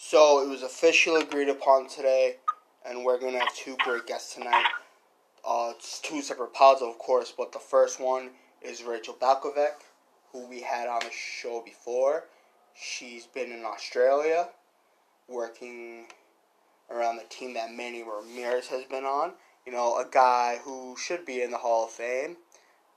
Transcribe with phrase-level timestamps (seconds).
[0.00, 2.36] So it was officially agreed upon today,
[2.86, 4.64] and we're gonna have two great guests tonight.
[5.44, 8.30] Uh, it's two separate pods, of course, but the first one
[8.62, 9.82] is Rachel Balkovec,
[10.32, 12.26] who we had on the show before.
[12.74, 14.50] She's been in Australia,
[15.26, 16.06] working
[16.88, 19.32] around the team that Manny Ramirez has been on.
[19.66, 22.36] You know, a guy who should be in the Hall of Fame,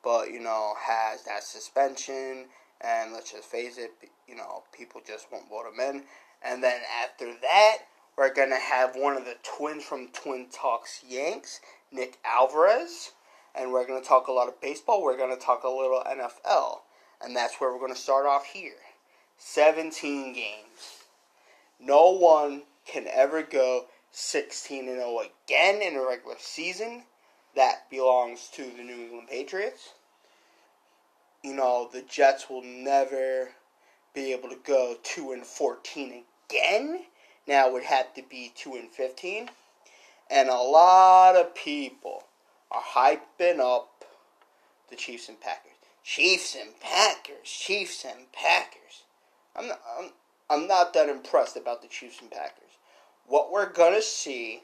[0.04, 2.45] but you know has that suspension,
[2.79, 3.91] and let's just face it,
[4.27, 6.04] you know people just won't vote him in.
[6.43, 7.77] And then after that,
[8.17, 11.61] we're gonna have one of the twins from Twin Talks Yanks,
[11.91, 13.11] Nick Alvarez,
[13.55, 15.02] and we're gonna talk a lot of baseball.
[15.02, 16.81] We're gonna talk a little NFL,
[17.21, 18.77] and that's where we're gonna start off here.
[19.38, 21.05] 17 games.
[21.80, 27.03] No one can ever go 16 and 0 again in a regular season.
[27.55, 29.94] That belongs to the New England Patriots.
[31.44, 33.49] You know, the Jets will never
[34.13, 37.01] be able to go 2 and 14 again.
[37.47, 39.49] Now would have to be 2 and 15.
[40.29, 42.23] And a lot of people
[42.71, 44.05] are hyping up
[44.89, 45.71] the Chiefs and Packers.
[46.03, 49.03] Chiefs and Packers, Chiefs and Packers.
[49.55, 50.09] I'm not, I'm,
[50.49, 52.77] I'm not that impressed about the Chiefs and Packers.
[53.27, 54.61] What we're going to see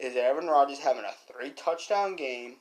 [0.00, 2.56] is Aaron Rodgers having a three touchdown game.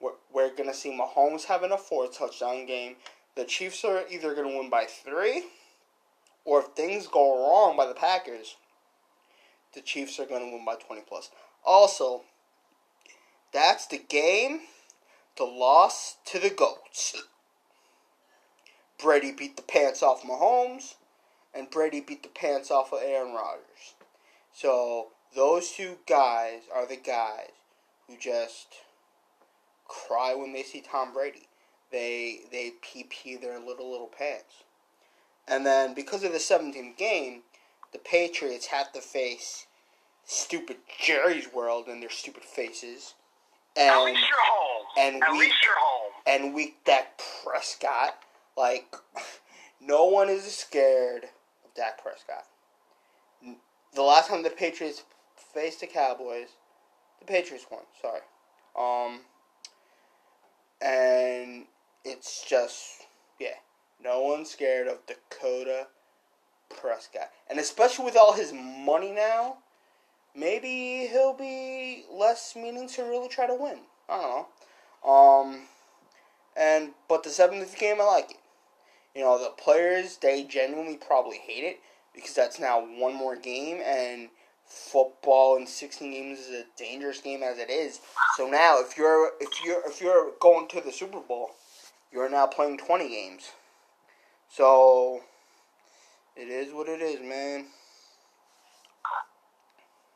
[0.00, 2.96] We're, we're going to see Mahomes having a four touchdown game.
[3.36, 5.44] The Chiefs are either going to win by three,
[6.44, 8.56] or if things go wrong by the Packers,
[9.74, 11.30] the Chiefs are going to win by 20 plus.
[11.64, 12.22] Also,
[13.52, 14.60] that's the game,
[15.36, 17.22] the loss to the GOATs.
[18.98, 20.94] Brady beat the pants off Mahomes,
[21.54, 23.94] and Brady beat the pants off of Aaron Rodgers.
[24.52, 27.50] So those two guys are the guys
[28.06, 28.68] who just
[29.86, 31.48] cry when they see Tom Brady.
[31.90, 34.64] They they pee pee their little little pants.
[35.48, 37.42] And then because of the 17th game,
[37.92, 39.66] the Patriots have to face
[40.24, 43.14] stupid Jerry's World and their stupid faces.
[43.76, 44.86] And, At least you're home.
[44.98, 46.12] And At weak, least you're home.
[46.26, 48.18] And weak Dak Prescott.
[48.56, 48.94] Like,
[49.80, 51.24] no one is scared
[51.64, 52.44] of Dak Prescott.
[53.94, 55.02] The last time the Patriots
[55.52, 56.48] faced the Cowboys,
[57.18, 57.82] the Patriots won.
[58.00, 58.20] Sorry.
[58.78, 59.20] Um,
[60.80, 61.66] and
[62.04, 63.06] it's just,
[63.38, 63.48] yeah,
[64.02, 65.86] no one's scared of Dakota
[66.68, 67.30] Prescott.
[67.48, 69.58] And especially with all his money now,
[70.34, 73.78] maybe he'll be less meaning to really try to win.
[74.08, 74.46] I don't
[75.04, 75.10] know.
[75.10, 75.62] Um,
[76.56, 78.36] and but the seventh game, I like it.
[79.14, 81.80] You know, the players they genuinely probably hate it
[82.14, 84.28] because that's now one more game, and
[84.64, 88.00] football in sixteen games is a dangerous game as it is.
[88.36, 91.50] So now, if you're if you're if you're going to the Super Bowl,
[92.12, 93.50] you're now playing twenty games.
[94.52, 95.24] So
[96.36, 97.72] it is what it is, man.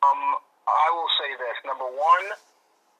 [0.04, 0.22] Um,
[0.68, 1.56] I will say this.
[1.64, 2.26] Number one,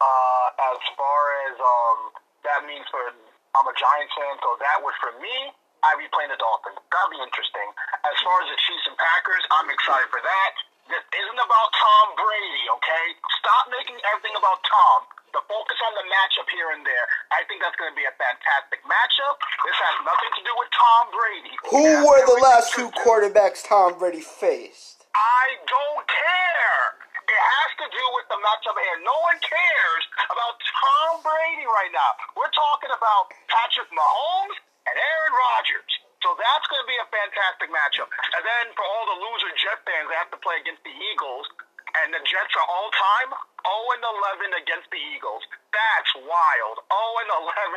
[0.01, 1.99] uh, as far as um,
[2.41, 3.13] that means for
[3.53, 5.53] I'm a Giants fan, so that would for me.
[5.85, 6.81] I'd be playing the Dolphins.
[6.89, 7.69] That'd be interesting.
[8.09, 10.53] As far as the Chiefs and Packers, I'm excited for that.
[10.89, 13.05] This isn't about Tom Brady, okay?
[13.45, 14.99] Stop making everything about Tom.
[15.37, 17.05] The focus on the matchup here and there.
[17.29, 19.37] I think that's going to be a fantastic matchup.
[19.69, 21.55] This has nothing to do with Tom Brady.
[21.77, 25.05] Who were the last two quarterbacks Tom Brady faced?
[25.13, 26.81] I don't care.
[27.21, 28.97] It has to do with the matchup here.
[29.05, 32.17] No one cares about Tom Brady right now.
[32.33, 34.57] We're talking about Patrick Mahomes
[34.89, 35.93] and Aaron Rodgers.
[36.25, 38.09] So that's going to be a fantastic matchup.
[38.09, 41.45] And then for all the loser Jet fans, they have to play against the Eagles.
[42.01, 43.31] And the Jets are all time
[43.67, 44.05] 0 and
[44.55, 45.43] 11 against the Eagles.
[45.75, 46.77] That's wild.
[46.87, 47.31] 0 and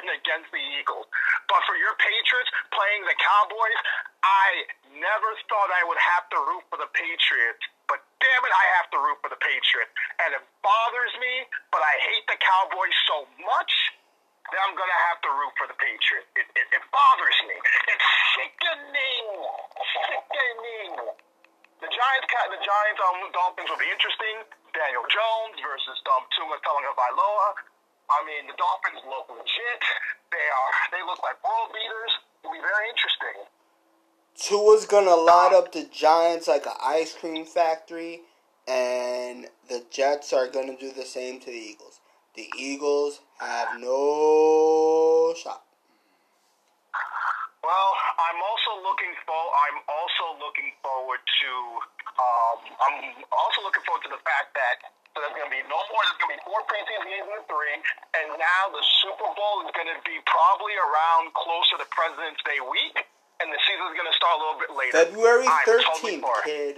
[0.06, 1.10] 11 against the Eagles.
[1.50, 3.80] But for your Patriots playing the Cowboys,
[4.22, 4.50] I
[4.94, 7.64] never thought I would have to root for the Patriots.
[7.90, 9.90] But damn it, I have to root for the Patriots.
[10.22, 13.74] And it bothers me, but I hate the Cowboys so much
[14.54, 16.30] that I'm going to have to root for the Patriots.
[16.38, 17.58] It, it, it bothers me.
[17.58, 18.08] It's
[18.38, 19.26] sickening.
[20.06, 20.94] Sickening.
[21.80, 24.36] The Giants, the Giants um, Dolphins will be interesting.
[24.80, 27.52] Daniel Jones versus um, Tua Tagovailoa.
[28.08, 29.84] I mean, the Dolphins look legit.
[30.32, 30.74] They are.
[30.96, 32.14] They look like world beaters.
[32.40, 33.44] It'll be very interesting.
[34.40, 38.22] Tua's gonna light up the Giants like an ice cream factory,
[38.68, 42.00] and the Jets are gonna do the same to the Eagles.
[42.36, 45.64] The Eagles have no shot.
[47.60, 49.36] Well, I'm also looking for.
[49.36, 51.52] I'm also looking forward to.
[52.16, 52.98] Um, I'm
[53.36, 56.02] also looking forward to the fact that so there's going to be no more.
[56.08, 57.76] There's going to be four preseason games than three,
[58.16, 62.64] and now the Super Bowl is going to be probably around closer to President's Day
[62.64, 62.96] week,
[63.44, 64.94] and the season is going to start a little bit later.
[64.96, 66.76] February thirteenth, totally kid.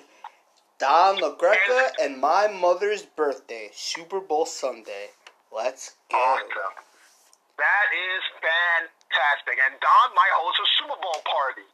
[0.81, 5.13] Don LaGreca and my mother's birthday, Super Bowl Sunday.
[5.53, 6.17] Let's go.
[6.17, 6.73] Awesome.
[7.61, 9.00] That is fantastic.
[9.11, 11.67] And Don might host a Super Bowl party.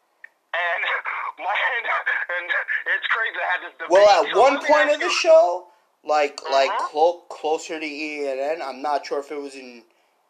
[0.54, 0.82] And
[1.40, 2.50] my and
[2.98, 3.92] it's crazy to have this debate.
[3.92, 5.68] Well, at So one point of the show,
[6.04, 6.90] like like Uh-huh.
[6.90, 9.84] clo- closer to ENN, I'm not sure if it was in,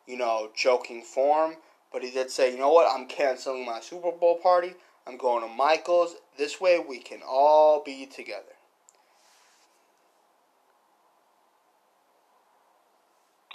[0.05, 1.57] you know, joking form,
[1.91, 4.75] but he did say, you know what, I'm canceling my Super Bowl party.
[5.07, 6.15] I'm going to Michael's.
[6.37, 8.43] This way we can all be together.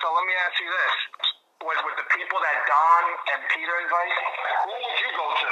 [0.01, 0.97] So let me ask you this:
[1.63, 1.92] with, with the
[2.32, 4.08] people that Don and Peter invite,
[4.64, 5.50] who would you go to?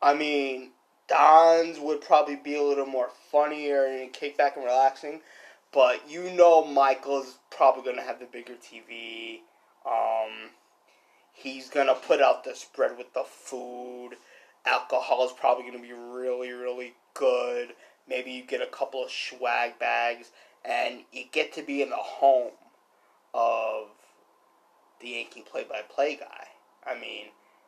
[0.00, 0.70] I mean,
[1.08, 5.20] Don's would probably be a little more funnier and kick back and relaxing,
[5.72, 9.40] but you know Michael's probably gonna have the bigger TV.
[9.84, 10.50] Um,
[11.34, 14.12] he's gonna put out the spread with the food.
[14.64, 17.74] Alcohol is probably gonna be really, really good.
[18.08, 20.30] Maybe you get a couple of swag bags,
[20.64, 22.52] and you get to be in the home
[23.34, 23.88] of
[25.00, 26.48] the Yankee play-by-play guy.
[26.86, 27.26] I mean,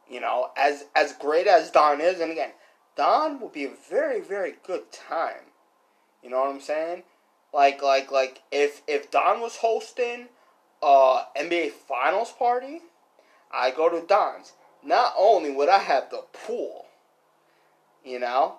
[0.09, 2.51] you know, as as great as Don is, and again,
[2.97, 5.51] Don will be a very very good time.
[6.23, 7.05] You know what I'm saying?
[7.53, 10.29] Like like like if if Don was hosting
[10.83, 12.81] uh NBA Finals party,
[13.53, 14.53] I go to Don's.
[14.83, 16.87] Not only would I have the pool,
[18.05, 18.57] you know,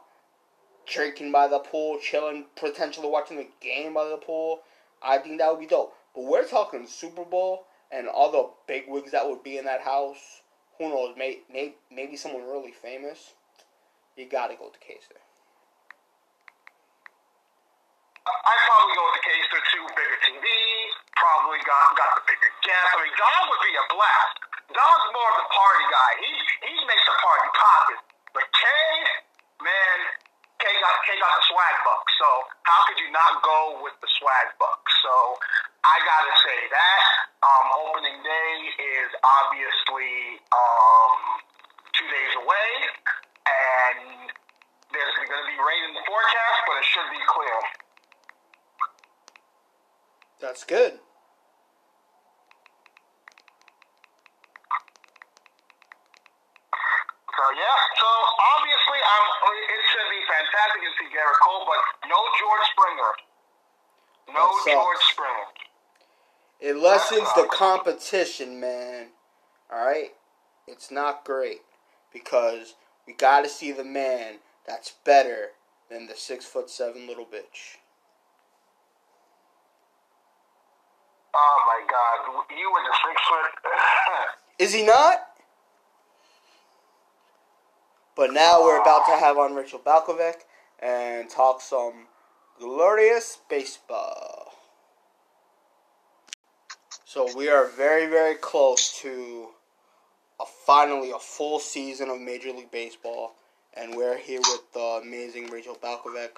[0.88, 4.62] drinking by the pool, chilling, potentially watching the game by the pool.
[5.04, 5.94] I think that would be dope.
[6.15, 9.81] But we're talking Super Bowl and all the big wigs that would be in that
[9.81, 10.41] house.
[10.79, 11.15] Who knows?
[11.17, 13.35] May, may, maybe someone really famous.
[14.15, 15.19] You gotta go to Kaiser.
[18.25, 20.47] I'd probably go with the case or two, bigger TV,
[21.13, 22.89] probably got got the bigger guest.
[22.95, 24.35] I mean, Don would be a blast.
[24.71, 26.11] Don's more of the party guy.
[26.25, 26.31] He
[26.65, 28.01] he makes the party poppin'.
[28.33, 28.91] But Kay,
[29.61, 30.00] man,
[30.65, 32.06] Kay got Kay got the swag buck.
[32.17, 32.25] So
[32.65, 34.81] how could you not go with the swag buck?
[35.06, 35.13] So
[35.85, 37.01] I gotta say that
[37.45, 41.21] um, opening day is obviously um,
[41.94, 42.69] two days away,
[43.45, 44.33] and
[44.89, 47.57] there's going to be rain in the forecast, but it should be clear.
[50.41, 50.97] That's good.
[57.35, 58.09] So yeah, so
[58.57, 59.25] obviously I'm.
[59.45, 60.25] It should be
[60.65, 63.12] fantastic to see Gerrit Cole, but no George Springer.
[64.33, 65.45] No George Springer.
[66.59, 69.07] It lessens the competition, man.
[69.71, 70.13] Alright?
[70.67, 71.62] It's not great.
[72.13, 72.75] Because
[73.06, 74.35] we gotta see the man
[74.65, 75.50] that's better
[75.89, 77.77] than the six foot seven little bitch.
[81.38, 83.71] Oh my God, you and the six foot.
[84.59, 85.27] Is he not?
[88.15, 90.35] But now we're about to have on Rachel Balkovec
[90.80, 92.07] and talk some
[92.60, 94.54] glorious baseball.
[97.06, 99.50] So we are very, very close to
[100.39, 103.36] a finally a full season of Major League Baseball,
[103.74, 106.31] and we're here with the amazing Rachel Balkovec,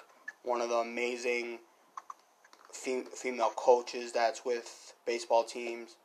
[0.44, 1.58] one of the amazing
[2.72, 5.96] fem- female coaches that's with baseball teams,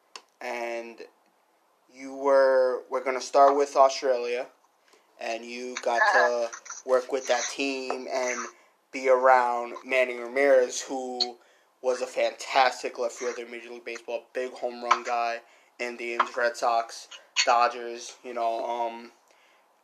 [0.41, 0.97] and
[1.93, 4.47] you were we're gonna start with Australia,
[5.23, 6.49] and you got to
[6.85, 8.45] work with that team and
[8.91, 11.37] be around Manny Ramirez, who
[11.81, 15.39] was a fantastic left fielder in Major League Baseball, big home run guy,
[15.79, 17.07] Indians, Red Sox,
[17.45, 18.15] Dodgers.
[18.23, 19.11] You know, um,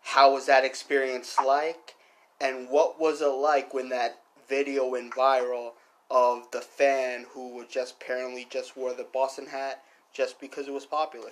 [0.01, 1.95] how was that experience like,
[2.39, 5.71] and what was it like when that video went viral
[6.11, 9.83] of the fan who just apparently just wore the Boston hat
[10.13, 11.31] just because it was popular?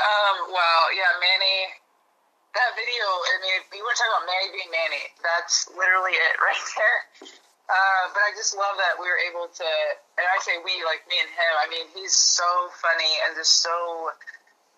[0.00, 1.76] Um, well, yeah, Manny.
[2.50, 6.18] That video, I mean, if you want to talk about Manny being Manny, that's literally
[6.18, 7.00] it right there.
[7.70, 9.68] Uh, but I just love that we were able to,
[10.18, 11.52] and I say we, like me and him.
[11.62, 12.48] I mean, he's so
[12.82, 14.10] funny and just so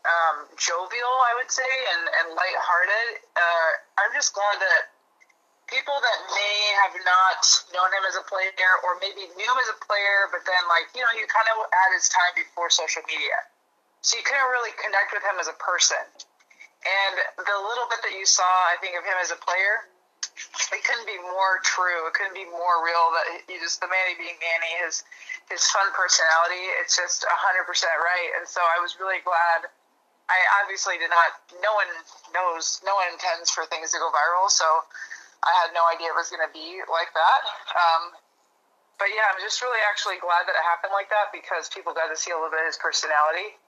[0.05, 3.25] um, jovial, I would say, and, and lighthearted.
[3.33, 3.71] Uh,
[4.05, 4.93] I'm just glad that
[5.65, 7.41] people that may have not
[7.73, 8.53] known him as a player
[8.85, 11.65] or maybe knew him as a player, but then, like, you know, you kind of
[11.73, 13.41] had his time before social media.
[14.03, 16.03] So you couldn't really connect with him as a person.
[16.83, 19.87] And the little bit that you saw, I think, of him as a player,
[20.75, 22.11] it couldn't be more true.
[22.11, 23.15] It couldn't be more real.
[23.15, 25.07] That he just the Manny being Manny, his
[25.47, 26.67] his fun personality.
[26.83, 28.31] It's just hundred percent right.
[28.41, 29.71] And so I was really glad.
[30.27, 31.39] I obviously did not.
[31.63, 31.91] No one
[32.35, 32.83] knows.
[32.83, 34.51] No one intends for things to go viral.
[34.51, 34.67] So
[35.47, 37.43] I had no idea it was going to be like that.
[37.79, 38.03] Um,
[38.99, 42.11] but yeah, I'm just really actually glad that it happened like that because people got
[42.11, 43.59] to see a little bit of his personality.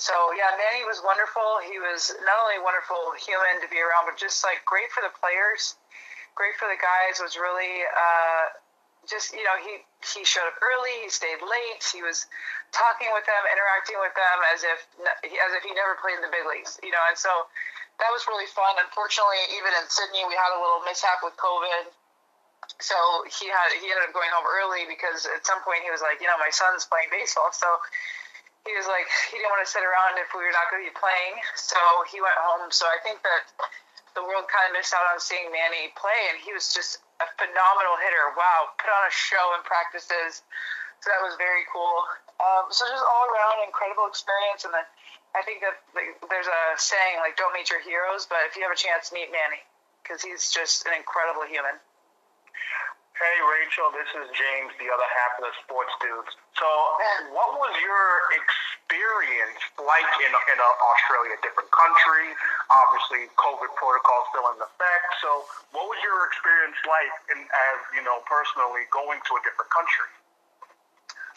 [0.00, 1.60] So yeah, Manny was wonderful.
[1.60, 5.04] He was not only a wonderful human to be around, but just like great for
[5.04, 5.76] the players,
[6.32, 7.20] great for the guys.
[7.20, 8.44] Was really uh,
[9.04, 12.24] just you know he he showed up early, he stayed late, he was
[12.72, 14.80] talking with them, interacting with them as if
[15.20, 17.04] as if he never played in the big leagues, you know.
[17.04, 17.28] And so
[18.00, 18.80] that was really fun.
[18.80, 21.92] Unfortunately, even in Sydney, we had a little mishap with COVID.
[22.80, 22.96] So
[23.28, 26.24] he had he ended up going home early because at some point he was like,
[26.24, 27.68] you know, my son's playing baseball, so
[28.68, 30.88] he was like he didn't want to sit around if we were not going to
[30.88, 31.80] be playing, so
[32.12, 32.68] he went home.
[32.68, 33.42] So I think that
[34.12, 37.28] the world kind of missed out on seeing Manny play, and he was just a
[37.40, 38.36] phenomenal hitter.
[38.36, 40.44] Wow, put on a show in practices,
[41.00, 42.04] so that was very cool.
[42.40, 44.86] Um, so just all around incredible experience, and then
[45.32, 48.62] I think that like, there's a saying like "Don't meet your heroes," but if you
[48.66, 49.62] have a chance, meet Manny
[50.02, 51.78] because he's just an incredible human.
[53.20, 56.32] Hey, Rachel, this is James, the other half of the sports dudes.
[56.56, 56.64] So,
[57.36, 61.36] what was your experience like in, in Australia?
[61.44, 62.32] Different country,
[62.72, 65.20] obviously, COVID protocol still in effect.
[65.20, 65.44] So,
[65.76, 70.08] what was your experience like, in, as you know, personally, going to a different country?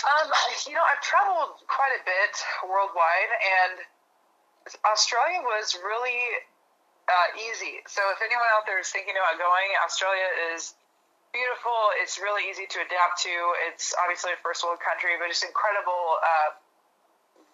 [0.07, 0.31] Um,
[0.63, 3.83] you know, I've traveled quite a bit worldwide, and
[4.87, 6.47] Australia was really
[7.11, 7.83] uh, easy.
[7.91, 10.79] So, if anyone out there is thinking about going, Australia is
[11.33, 11.91] beautiful.
[11.99, 13.35] It's really easy to adapt to.
[13.67, 16.49] It's obviously a first world country, but it's incredible, uh,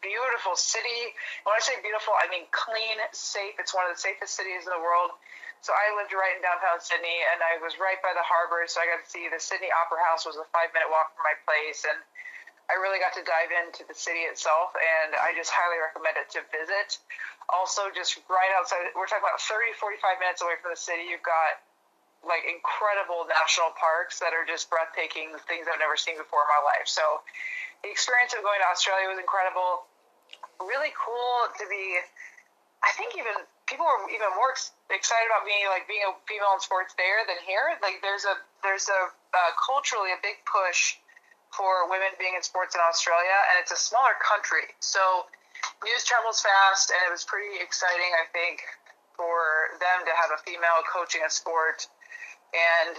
[0.03, 1.15] beautiful city.
[1.48, 3.55] When I say beautiful, I mean clean, safe.
[3.55, 5.15] It's one of the safest cities in the world.
[5.59, 8.79] So I lived right in downtown Sydney, and I was right by the harbor, so
[8.79, 11.36] I got to see the Sydney Opera House was a five minute walk from my
[11.43, 12.00] place, and
[12.71, 16.31] I really got to dive into the city itself, and I just highly recommend it
[16.39, 17.03] to visit.
[17.51, 21.27] Also, just right outside, we're talking about 30, 45 minutes away from the city, you've
[21.27, 21.59] got
[22.25, 26.61] like incredible national parks that are just breathtaking things I've never seen before in my
[26.67, 26.88] life.
[26.88, 27.23] So
[27.83, 29.88] the experience of going to Australia was incredible.
[30.59, 31.99] Really cool to be.
[32.83, 33.35] I think even
[33.67, 34.55] people were even more
[34.91, 37.75] excited about being like being a female in sports there than here.
[37.79, 40.99] Like there's a there's a uh, culturally a big push
[41.55, 45.25] for women being in sports in Australia, and it's a smaller country, so
[45.81, 48.11] news travels fast, and it was pretty exciting.
[48.21, 48.61] I think
[49.17, 51.89] for them to have a female coaching a sport
[52.53, 52.96] and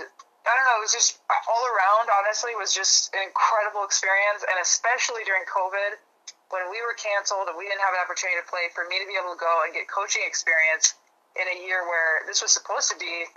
[0.46, 4.40] I don't know, it was just all around, honestly, was just an incredible experience.
[4.46, 6.00] And especially during COVID,
[6.48, 9.06] when we were canceled and we didn't have an opportunity to play, for me to
[9.06, 10.96] be able to go and get coaching experience
[11.38, 13.28] in a year where this was supposed to be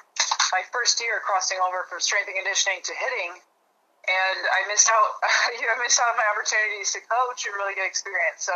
[0.49, 3.35] my first year crossing over from strength and conditioning to hitting.
[4.03, 5.09] And I missed out,
[5.59, 8.47] you know, I missed out on my opportunities to coach and really get experience.
[8.47, 8.55] So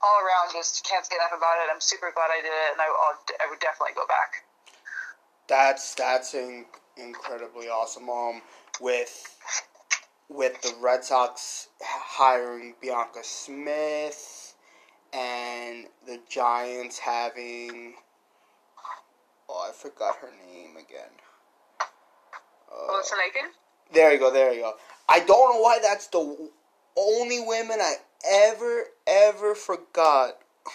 [0.00, 1.68] all around, just can't say enough about it.
[1.68, 4.47] I'm super glad I did it, and I, I would definitely go back
[5.48, 8.08] that's that's in, incredibly awesome.
[8.08, 8.42] Um,
[8.80, 9.36] with
[10.28, 14.54] with the Red Sox hiring Bianca Smith
[15.12, 17.94] and the Giants having
[19.48, 21.10] oh I forgot her name again.
[22.70, 23.14] Uh, Melissa.
[23.92, 24.30] There you go.
[24.30, 24.74] There you go.
[25.08, 26.50] I don't know why that's the
[26.96, 27.94] only women I
[28.30, 30.38] ever ever forgot.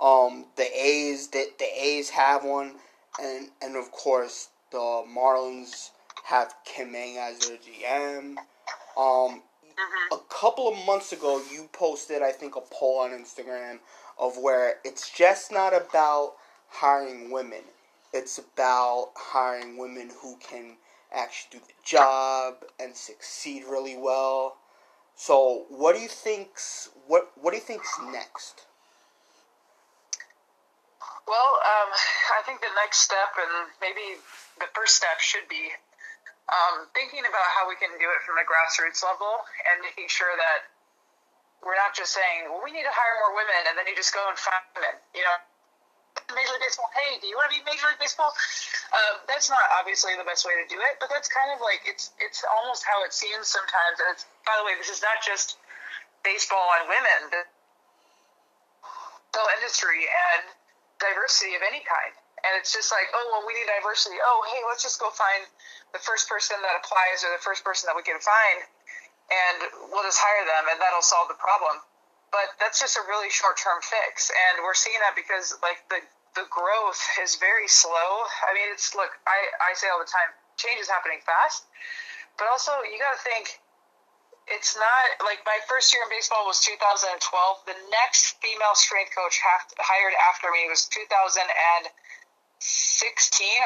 [0.00, 2.76] Um, the A's that the A's have one
[3.22, 5.90] and and of course the Marlins
[6.24, 8.36] have Kim Ng as their GM.
[8.96, 9.42] Um,
[9.76, 10.14] mm-hmm.
[10.14, 13.78] a couple of months ago, you posted I think a poll on Instagram
[14.18, 16.34] of where it's just not about
[16.68, 17.62] hiring women;
[18.12, 20.76] it's about hiring women who can
[21.12, 24.56] actually do the job and succeed really well.
[25.16, 28.66] So, what do you think's what what do you think's next?
[31.30, 31.90] Well, um,
[32.34, 34.18] I think the next step, and maybe
[34.58, 35.70] the first step, should be
[36.50, 40.34] um, thinking about how we can do it from the grassroots level and making sure
[40.34, 40.66] that
[41.62, 44.10] we're not just saying, well, we need to hire more women, and then you just
[44.10, 44.98] go and find them.
[45.14, 45.38] You know,
[46.34, 48.34] Major League Baseball, hey, do you want to be Major League Baseball?
[48.90, 51.86] Um, that's not obviously the best way to do it, but that's kind of like
[51.86, 54.02] it's it's almost how it seems sometimes.
[54.02, 55.62] And it's by the way, this is not just
[56.26, 57.46] baseball and women,
[59.30, 60.58] the whole industry and
[61.00, 62.14] diversity of any kind.
[62.40, 64.16] And it's just like, oh, well, we need diversity.
[64.16, 65.44] Oh, hey, let's just go find
[65.92, 68.64] the first person that applies or the first person that we can find,
[69.28, 69.58] and
[69.92, 71.84] we'll just hire them, and that'll solve the problem.
[72.32, 74.30] But that's just a really short term fix.
[74.32, 76.00] And we're seeing that because, like, the,
[76.38, 78.24] the growth is very slow.
[78.46, 81.66] I mean, it's, look, I, I say all the time, change is happening fast.
[82.38, 83.60] But also, you got to think,
[84.50, 87.22] it's not like my first year in baseball was 2012.
[87.66, 91.94] The next female strength coach hired after me was 2016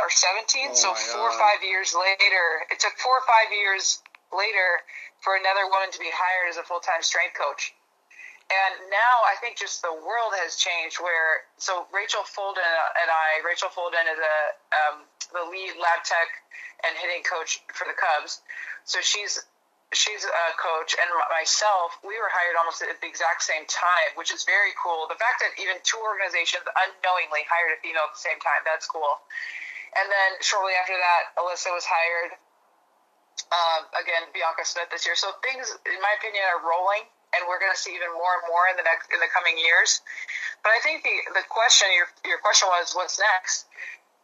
[0.05, 0.71] or 17.
[0.71, 1.35] Oh so four God.
[1.35, 4.85] or five years later, it took four or five years later
[5.25, 7.73] for another woman to be hired as a full time strength coach.
[8.53, 11.00] And now I think just the world has changed.
[11.00, 14.37] Where so Rachel Folden and I, Rachel Folden is a
[14.85, 16.29] um, the lead lab tech
[16.85, 18.45] and hitting coach for the Cubs.
[18.85, 19.41] So she's
[19.95, 24.35] she's a coach, and myself, we were hired almost at the exact same time, which
[24.35, 25.07] is very cool.
[25.09, 28.87] The fact that even two organizations unknowingly hired a female at the same time, that's
[28.87, 29.23] cool.
[29.95, 32.35] And then shortly after that, Alyssa was hired.
[33.51, 35.15] Um, again, Bianca Smith this year.
[35.15, 38.45] So things, in my opinion, are rolling and we're going to see even more and
[38.47, 40.03] more in the next in the coming years.
[40.63, 43.67] But I think the the question your your question was what's next.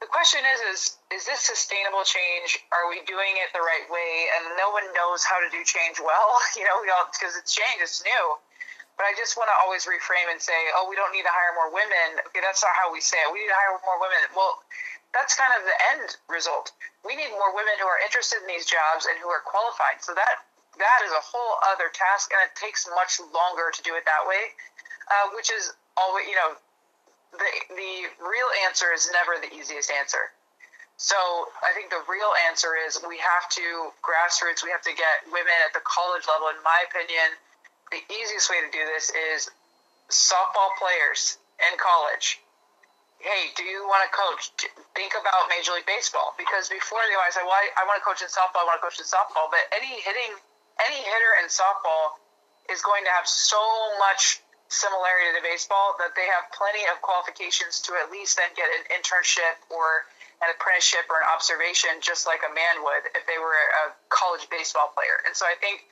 [0.01, 0.81] The question is is
[1.13, 2.57] is this sustainable change?
[2.73, 4.13] Are we doing it the right way?
[4.37, 6.41] And no one knows how to do change well.
[6.57, 8.25] You know, we all because it's change, it's new.
[8.97, 11.57] But I just want to always reframe and say, oh, we don't need to hire
[11.57, 12.21] more women.
[12.29, 13.33] Okay, that's not how we say it.
[13.33, 14.29] We need to hire more women.
[14.37, 14.61] Well,
[15.17, 16.73] that's kind of the end result.
[17.01, 20.05] We need more women who are interested in these jobs and who are qualified.
[20.05, 20.45] So that
[20.81, 24.25] that is a whole other task, and it takes much longer to do it that
[24.25, 24.53] way.
[25.09, 26.57] Uh, which is always, you know,
[27.33, 30.31] the the real answer is never the easiest answer.
[31.01, 31.17] So
[31.65, 34.61] I think the real answer is we have to grassroots.
[34.61, 36.53] We have to get women at the college level.
[36.53, 37.33] In my opinion,
[37.89, 39.49] the easiest way to do this is
[40.13, 42.43] softball players in college.
[43.21, 44.53] Hey, do you want to coach?
[44.97, 48.05] Think about Major League Baseball because before they always say, "Well, I, I want to
[48.05, 48.65] coach in softball.
[48.65, 50.37] I want to coach in softball." But any hitting
[50.85, 52.21] any hitter in softball
[52.69, 53.61] is going to have so
[54.01, 54.41] much
[54.71, 58.87] similarity to baseball that they have plenty of qualifications to at least then get an
[58.95, 60.07] internship or
[60.41, 64.47] an apprenticeship or an observation just like a man would if they were a college
[64.49, 65.21] baseball player.
[65.27, 65.85] And so I think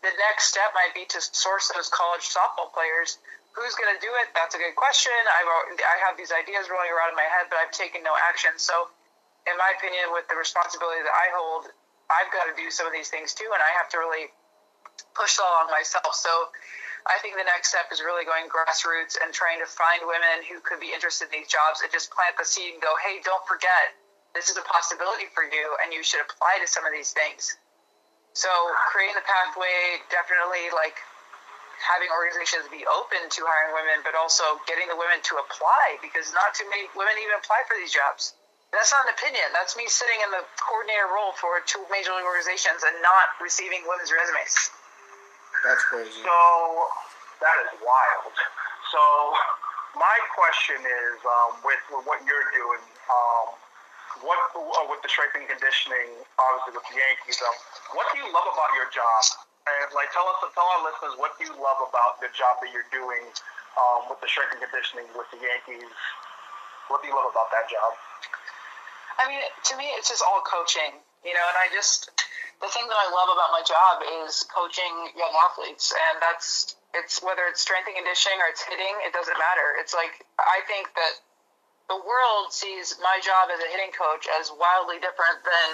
[0.00, 3.20] the next step might be to source those college softball players.
[3.52, 4.32] Who's going to do it?
[4.32, 5.12] That's a good question.
[5.12, 8.52] I've, I have these ideas rolling around in my head, but I've taken no action.
[8.60, 8.92] So,
[9.48, 11.72] in my opinion, with the responsibility that I hold,
[12.12, 14.28] I've got to do some of these things too, and I have to really
[15.16, 16.12] push along myself.
[16.12, 16.52] So
[17.06, 20.58] I think the next step is really going grassroots and trying to find women who
[20.58, 23.46] could be interested in these jobs and just plant the seed and go, hey, don't
[23.46, 23.94] forget,
[24.34, 27.54] this is a possibility for you, and you should apply to some of these things.
[28.34, 28.50] So
[28.90, 30.98] creating the pathway, definitely like
[31.80, 36.34] having organizations be open to hiring women, but also getting the women to apply because
[36.34, 38.34] not too many women even apply for these jobs.
[38.74, 39.46] That's not an opinion.
[39.54, 43.86] That's me sitting in the coordinator role for two major league organizations and not receiving
[43.86, 44.74] women's resumes.
[45.64, 46.20] That's crazy.
[46.20, 46.36] So
[47.40, 48.34] that is wild.
[48.92, 49.02] So
[49.96, 53.46] my question is, um, with, with what you're doing, um,
[54.24, 56.08] what uh, with the strength and conditioning,
[56.40, 57.56] obviously with the Yankees, um,
[57.92, 59.22] what do you love about your job?
[59.66, 62.70] And like, tell us, tell our listeners, what do you love about the job that
[62.70, 63.26] you're doing
[63.76, 65.90] um, with the strength and conditioning with the Yankees?
[66.88, 67.92] What do you love about that job?
[69.18, 72.12] I mean, to me, it's just all coaching, you know, and I just,
[72.62, 75.90] the thing that I love about my job is coaching young athletes.
[75.90, 79.76] And that's, it's whether it's strength and conditioning or it's hitting, it doesn't matter.
[79.78, 81.14] It's like, I think that
[81.86, 85.68] the world sees my job as a hitting coach as wildly different than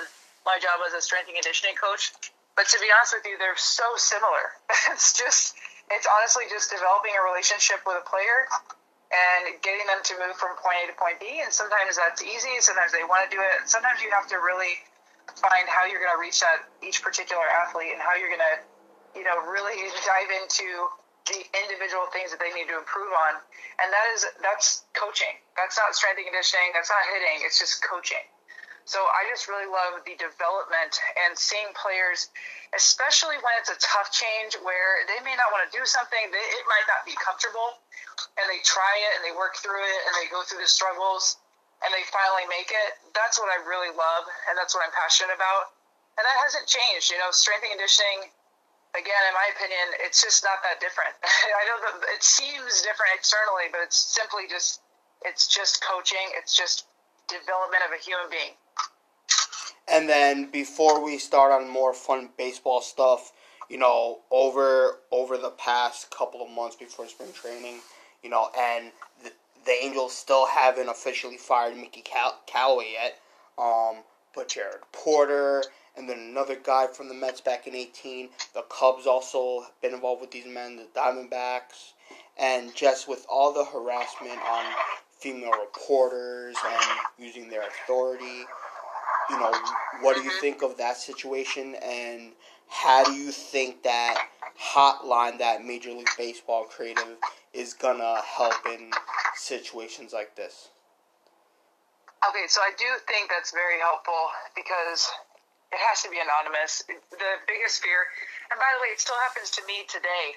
[0.45, 2.13] my job as a strength and conditioning coach.
[2.53, 4.61] But to be honest with you, they're so similar.
[4.93, 5.57] it's just,
[5.89, 8.45] it's honestly just developing a relationship with a player
[9.13, 11.41] and getting them to move from point A to point B.
[11.41, 14.41] And sometimes that's easy, sometimes they want to do it, and sometimes you have to
[14.41, 14.81] really
[15.41, 18.57] find how you're going to reach that each particular athlete and how you're going to,
[19.17, 20.93] you know, really dive into
[21.27, 23.39] the individual things that they need to improve on.
[23.83, 25.39] And that is that's coaching.
[25.55, 26.75] That's not strength and conditioning.
[26.75, 27.47] That's not hitting.
[27.47, 28.23] It's just coaching.
[28.85, 32.35] So I just really love the development and seeing players,
[32.75, 36.47] especially when it's a tough change where they may not want to do something, they,
[36.59, 37.79] it might not be comfortable,
[38.35, 41.39] and they try it and they work through it and they go through the struggles
[41.87, 42.91] and they finally make it.
[43.15, 45.75] That's what I really love, and that's what I'm passionate about.
[46.19, 47.11] And that hasn't changed.
[47.11, 48.35] You know, strength and conditioning,
[48.95, 51.13] again, in my opinion, it's just not that different.
[51.25, 54.81] I know that it seems different externally, but it's simply just
[55.25, 56.25] it's just coaching.
[56.37, 56.87] It's just
[57.29, 58.55] development of a human being.
[59.89, 63.33] And then before we start on more fun baseball stuff,
[63.69, 67.81] you know, over over the past couple of months before spring training,
[68.23, 69.33] you know, and the,
[69.65, 73.19] the Angels still haven't officially fired Mickey Cal- Callaway yet.
[73.59, 74.03] Um,
[74.35, 75.63] but Jared Porter
[75.97, 78.31] and then another guy from the Mets back in 18.
[78.55, 81.93] The Cubs also been involved with these men, the Diamondbacks,
[82.39, 84.65] and just with all the harassment on
[85.19, 86.85] female reporters and
[87.19, 88.45] using their authority
[89.31, 89.53] you know,
[90.01, 92.33] what do you think of that situation, and
[92.69, 94.29] how do you think that
[94.61, 97.17] hotline that Major League Baseball creative
[97.53, 98.91] is gonna help in
[99.35, 100.69] situations like this?
[102.29, 105.11] Okay, so I do think that's very helpful because
[105.73, 106.85] it has to be anonymous.
[106.89, 108.07] The biggest fear,
[108.53, 110.37] and by the way, it still happens to me today.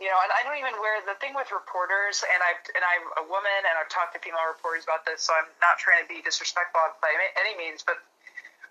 [0.00, 3.04] you know, and I don't even wear the thing with reporters, and I and I'm
[3.24, 6.08] a woman, and I've talked to female reporters about this, so I'm not trying to
[6.10, 7.96] be disrespectful by any means, but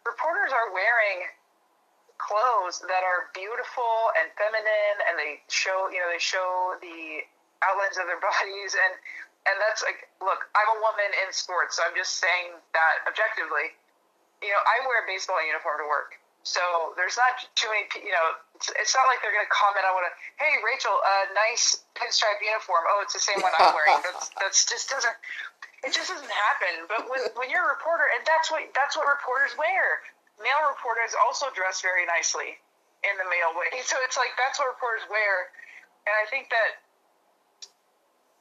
[0.06, 1.26] reporters are wearing
[2.22, 7.26] clothes that are beautiful and feminine, and they show, you know, they show the
[7.66, 8.94] outlines of their bodies, and
[9.50, 13.74] and that's like, look, I'm a woman in sports, so I'm just saying that objectively.
[14.44, 16.20] You know, I wear a baseball uniform to work.
[16.46, 19.82] So there's not too many, you know, it's, it's not like they're going to comment
[19.82, 22.86] on what, a, hey, Rachel, a uh, nice pinstripe uniform.
[22.86, 23.98] Oh, it's the same one I'm wearing.
[24.06, 25.18] That's, that's just doesn't,
[25.82, 26.86] it just doesn't happen.
[26.86, 30.06] But when, when you're a reporter, and that's what, that's what reporters wear.
[30.38, 32.62] Male reporters also dress very nicely
[33.02, 33.82] in the male way.
[33.82, 35.50] So it's like, that's what reporters wear.
[36.06, 36.78] And I think that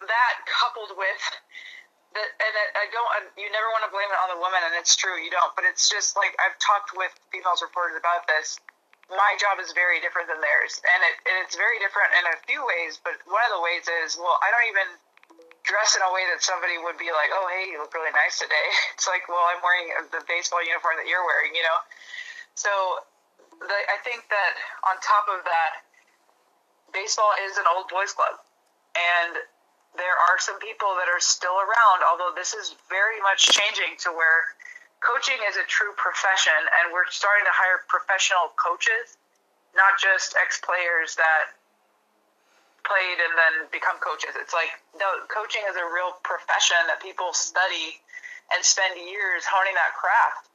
[0.05, 1.25] that coupled with
[2.15, 3.11] that, and I don't.
[3.35, 5.51] You never want to blame it on the woman, and it's true, you don't.
[5.59, 8.59] But it's just like I've talked with females reporters about this.
[9.13, 12.37] My job is very different than theirs, and it and it's very different in a
[12.47, 13.03] few ways.
[13.03, 14.89] But one of the ways is, well, I don't even
[15.65, 18.39] dress in a way that somebody would be like, oh, hey, you look really nice
[18.39, 18.69] today.
[18.95, 21.79] It's like, well, I'm wearing the baseball uniform that you're wearing, you know.
[22.55, 22.71] So
[23.59, 24.55] the, I think that
[24.87, 25.83] on top of that,
[26.93, 28.39] baseball is an old boys club,
[28.95, 29.41] and
[29.97, 34.11] there are some people that are still around, although this is very much changing to
[34.11, 34.55] where
[34.99, 39.21] coaching is a true profession and we're starting to hire professional coaches,
[39.77, 41.55] not just ex players that
[42.83, 44.35] played and then become coaches.
[44.37, 48.03] It's like no, coaching is a real profession that people study
[48.53, 50.51] and spend years honing that craft.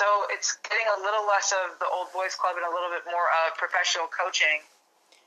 [0.00, 3.04] So it's getting a little less of the old boys club and a little bit
[3.04, 4.64] more of professional coaching.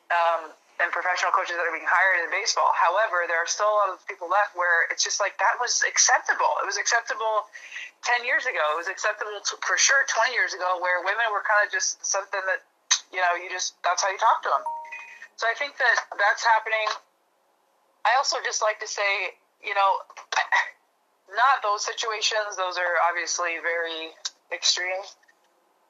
[0.09, 0.49] Um,
[0.81, 2.73] and professional coaches that are being hired in baseball.
[2.73, 5.85] However, there are still a lot of people left where it's just like that was
[5.85, 6.49] acceptable.
[6.61, 7.45] It was acceptable
[8.05, 8.61] 10 years ago.
[8.73, 12.01] It was acceptable to, for sure 20 years ago where women were kind of just
[12.01, 12.65] something that,
[13.13, 14.63] you know, you just, that's how you talk to them.
[15.37, 16.87] So I think that that's happening.
[18.05, 19.91] I also just like to say, you know,
[21.37, 22.57] not those situations.
[22.57, 24.13] Those are obviously very
[24.51, 25.01] extreme.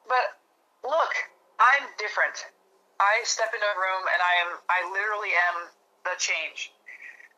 [0.08, 0.36] But
[0.84, 1.12] look,
[1.58, 2.36] I'm different.
[3.02, 5.70] I step into a room and I am I literally am
[6.06, 6.70] the change.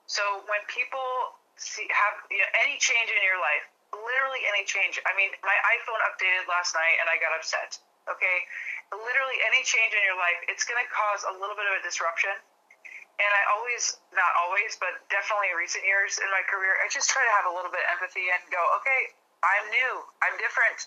[0.06, 5.00] So when people see have you know, any change in your life, literally any change.
[5.08, 7.80] I mean, my iPhone updated last night and I got upset.
[8.06, 8.38] Okay,
[8.94, 11.82] literally any change in your life, it's going to cause a little bit of a
[11.82, 12.30] disruption.
[13.18, 17.08] And I always, not always, but definitely in recent years in my career, I just
[17.10, 19.10] try to have a little bit of empathy and go, okay,
[19.42, 20.86] I'm new, I'm different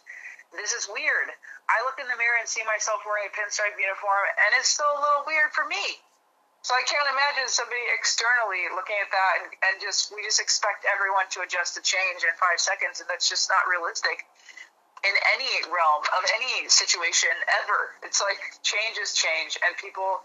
[0.54, 1.30] this is weird.
[1.70, 4.90] I look in the mirror and see myself wearing a pinstripe uniform, and it's still
[4.90, 6.02] a little weird for me.
[6.66, 10.84] So I can't imagine somebody externally looking at that and, and just we just expect
[10.84, 14.28] everyone to adjust to change in five seconds, and that's just not realistic
[15.08, 17.32] in any realm of any situation
[17.64, 17.96] ever.
[18.04, 20.20] It's like change is change, and people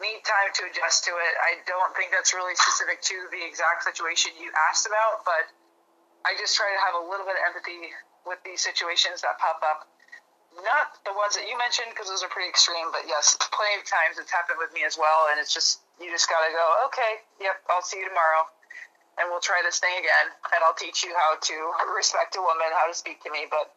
[0.00, 1.34] need time to adjust to it.
[1.42, 5.52] I don't think that's really specific to the exact situation you asked about, but
[6.24, 7.92] I just try to have a little bit of empathy
[8.26, 9.86] with these situations that pop up.
[10.58, 13.86] Not the ones that you mentioned because those are pretty extreme, but yes, plenty of
[13.86, 15.30] times it's happened with me as well.
[15.30, 18.48] And it's just you just gotta go, okay, yep, I'll see you tomorrow,
[19.22, 21.56] and we'll try this thing again, and I'll teach you how to
[21.94, 23.46] respect a woman, how to speak to me.
[23.46, 23.70] But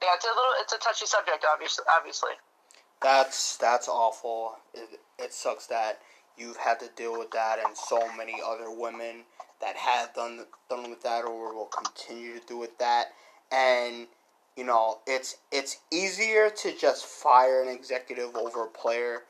[0.00, 1.84] yeah, it's a little, it's a touchy subject, obviously.
[1.84, 2.36] Obviously.
[3.02, 4.56] That's that's awful.
[4.72, 6.00] It, it sucks that
[6.36, 9.24] you've had to deal with that, and so many other women
[9.60, 13.12] that have done done with that or will continue to do with that
[13.52, 14.06] and
[14.56, 19.22] you know it's it's easier to just fire an executive over a player,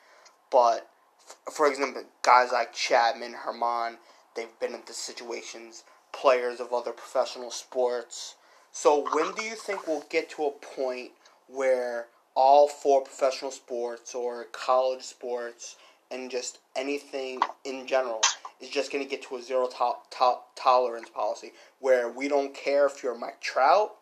[0.50, 0.88] but
[1.26, 3.98] f- for example, guys like Chapman, Herman,
[4.34, 5.84] they've been in the situations.
[6.12, 8.34] Players of other professional sports.
[8.72, 11.12] So when do you think we'll get to a point
[11.46, 15.76] where all four professional sports or college sports
[16.10, 18.20] and just anything in general
[18.60, 22.54] is just going to get to a zero to- to- tolerance policy where we don't
[22.54, 23.96] care if you're Mike Trout,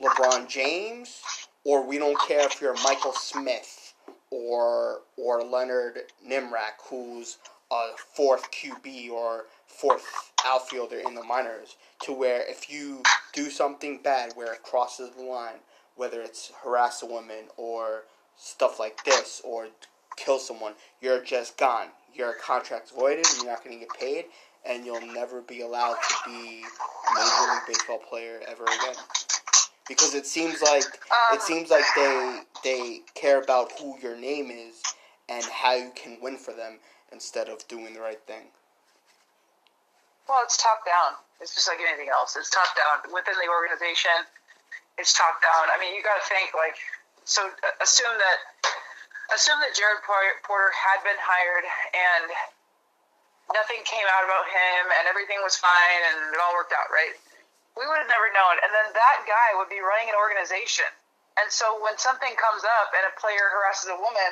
[0.00, 1.20] LeBron James,
[1.64, 3.94] or we don't care if you're Michael Smith
[4.30, 7.38] or or Leonard Nimrak, who's
[7.70, 14.00] a fourth QB or fourth outfielder in the minors, to where if you do something
[14.02, 15.60] bad where it crosses the line,
[15.96, 18.04] whether it's harass a woman or
[18.36, 19.68] stuff like this or
[20.16, 21.88] kill someone, you're just gone.
[22.14, 24.24] Your contract's voided, and you're not going to get paid,
[24.66, 28.96] and you'll never be allowed to be a Major League Baseball player ever again
[29.90, 34.46] because it seems like um, it seems like they they care about who your name
[34.46, 34.78] is
[35.26, 36.78] and how you can win for them
[37.10, 38.46] instead of doing the right thing.
[40.30, 41.18] Well, it's top down.
[41.42, 42.38] It's just like anything else.
[42.38, 44.14] It's top down within the organization.
[44.94, 45.66] It's top down.
[45.74, 46.78] I mean, you got to think like
[47.26, 47.50] so.
[47.82, 48.38] Assume that
[49.34, 52.30] assume that Jared Porter had been hired and
[53.58, 57.18] nothing came out about him and everything was fine and it all worked out, right?
[57.78, 58.56] We would have never known.
[58.60, 60.90] And then that guy would be running an organization.
[61.38, 64.30] And so when something comes up and a player harasses a woman,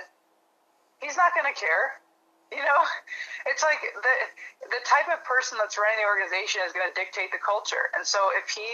[0.99, 2.03] he's not going to care.
[2.51, 2.81] You know,
[3.51, 4.15] it's like the
[4.73, 7.93] the type of person that's running the organization is going to dictate the culture.
[7.95, 8.67] And so if he,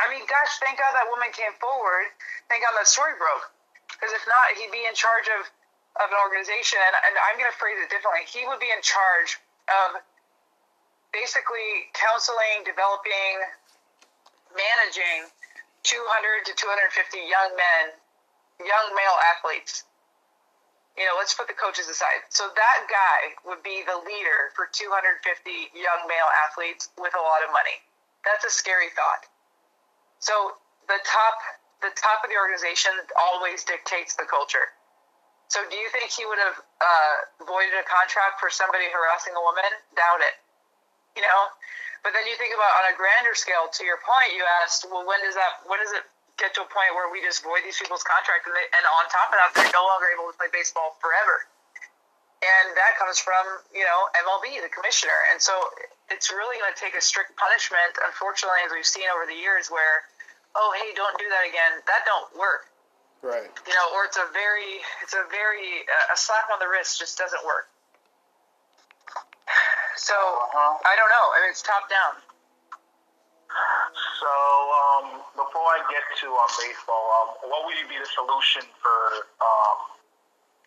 [0.00, 2.08] I mean, gosh, thank God that woman came forward.
[2.48, 3.50] Thank God that story broke.
[3.90, 5.44] Because if not, he'd be in charge of
[5.98, 6.78] of an organization.
[6.78, 8.22] And, and I'm going to phrase it differently.
[8.24, 9.98] He would be in charge of
[11.10, 13.42] basically counseling, developing,
[14.54, 15.30] managing
[15.82, 17.84] 200 to 250 young men,
[18.60, 19.84] young male athletes.
[20.98, 22.26] You know, let's put the coaches aside.
[22.28, 25.24] So that guy would be the leader for 250
[25.72, 27.78] young male athletes with a lot of money.
[28.26, 29.24] That's a scary thought.
[30.20, 31.40] So the top
[31.80, 34.76] the top of the organization always dictates the culture.
[35.48, 37.16] So do you think he would have uh,
[37.48, 39.66] voided a contract for somebody harassing a woman?
[39.96, 40.36] Doubt it.
[41.18, 41.40] You know,
[42.06, 43.68] but then you think about on a grander scale.
[43.68, 45.66] To your point, you asked, well, when does that?
[45.66, 46.06] When does it
[46.38, 49.04] get to a point where we just void these people's contract, and, they, and on
[49.12, 51.44] top of that, they're no longer able to play baseball forever?
[52.40, 53.44] And that comes from
[53.76, 55.52] you know MLB, the commissioner, and so
[56.08, 58.00] it's really going to take a strict punishment.
[58.00, 60.08] Unfortunately, as we've seen over the years, where
[60.56, 61.84] oh hey, don't do that again.
[61.84, 62.70] That don't work.
[63.22, 63.52] Right.
[63.68, 66.98] You know, or it's a very, it's a very, uh, a slap on the wrist
[66.98, 67.68] just doesn't work.
[69.96, 70.78] So Uh-huh.
[70.84, 71.26] I don't know.
[71.36, 72.14] I mean, it's top down.
[74.20, 79.26] So, um, before I get to uh, baseball, um, what would be the solution for
[79.42, 79.78] um,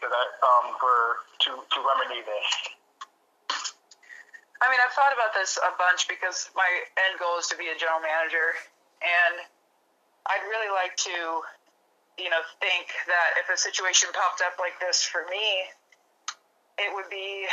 [0.04, 2.50] to that um, for to to remedy this?
[4.60, 6.68] I mean, I've thought about this a bunch because my
[7.08, 8.56] end goal is to be a general manager,
[9.04, 9.44] and
[10.28, 11.44] I'd really like to,
[12.20, 15.68] you know, think that if a situation popped up like this for me,
[16.80, 17.44] it would be,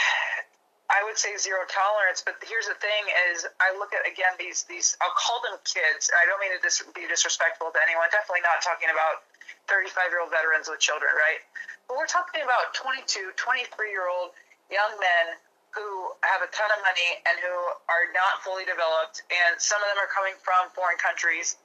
[1.11, 2.23] would say zero tolerance.
[2.23, 3.03] But here's the thing:
[3.35, 6.07] is I look at again these these I'll call them kids.
[6.15, 8.07] I don't mean to dis- be disrespectful to anyone.
[8.15, 9.27] Definitely not talking about
[9.67, 11.43] 35 year old veterans with children, right?
[11.91, 14.31] But we're talking about 22, 23 year old
[14.71, 15.35] young men
[15.75, 17.55] who have a ton of money and who
[17.91, 21.59] are not fully developed, and some of them are coming from foreign countries.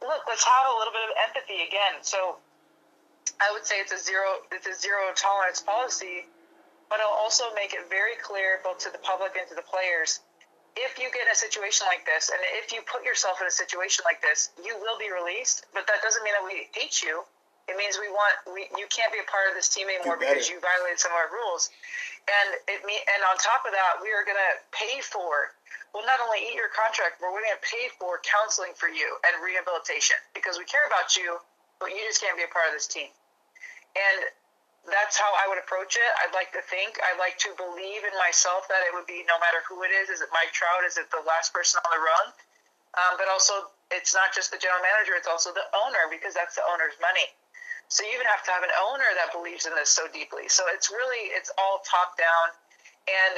[0.00, 2.00] Look, let's have a little bit of empathy again.
[2.00, 2.40] So,
[3.40, 6.24] I would say it's a zero it's a zero tolerance policy,
[6.88, 10.20] but I'll also make it very clear both to the public and to the players.
[10.76, 13.54] If you get in a situation like this, and if you put yourself in a
[13.54, 15.66] situation like this, you will be released.
[15.74, 17.26] But that doesn't mean that we hate you.
[17.68, 20.48] It means we want we you can't be a part of this team anymore because
[20.48, 21.68] you violated some of our rules.
[22.24, 25.52] And it me and on top of that, we are going to pay for
[25.92, 29.20] well not only eat your contract, but we're going to pay for counseling for you
[29.28, 31.36] and rehabilitation because we care about you,
[31.76, 33.12] but you just can't be a part of this team.
[33.92, 34.32] And
[34.90, 36.10] that's how I would approach it.
[36.24, 39.36] I'd like to think, I'd like to believe in myself that it would be no
[39.40, 40.08] matter who it is.
[40.08, 40.84] Is it Mike Trout?
[40.84, 42.26] Is it the last person on the run?
[42.96, 46.56] Um, but also, it's not just the general manager; it's also the owner because that's
[46.56, 47.28] the owner's money.
[47.88, 50.48] So you even have to have an owner that believes in this so deeply.
[50.52, 52.52] So it's really, it's all top down,
[53.08, 53.34] and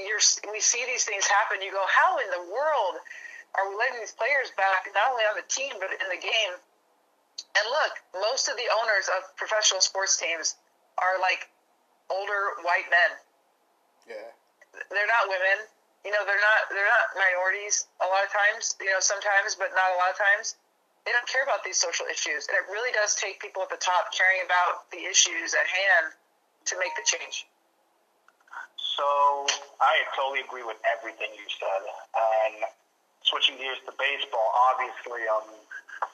[0.00, 0.20] you're
[0.52, 1.60] we see these things happen.
[1.60, 2.96] You go, how in the world
[3.56, 6.54] are we letting these players back not only on the team but in the game?
[7.56, 10.56] And look, most of the owners of professional sports teams
[11.00, 11.48] are like
[12.12, 13.10] older white men.
[14.08, 14.30] Yeah.
[14.92, 15.66] They're not women.
[16.04, 19.72] You know, they're not they're not minorities a lot of times, you know, sometimes, but
[19.76, 20.56] not a lot of times.
[21.04, 22.48] They don't care about these social issues.
[22.48, 26.12] And it really does take people at the top caring about the issues at hand
[26.68, 27.48] to make the change.
[28.76, 29.48] So
[29.80, 31.82] I totally agree with everything you said.
[31.88, 32.68] And
[33.24, 35.48] switching gears to baseball, obviously, um,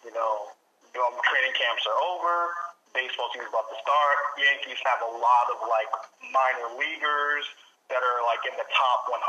[0.07, 0.55] you know,
[1.03, 2.55] um, training camps are over.
[2.97, 4.19] Baseball season's about to start.
[4.41, 5.93] Yankees have a lot of like
[6.33, 7.45] minor leaguers
[7.93, 9.21] that are like in the top 100,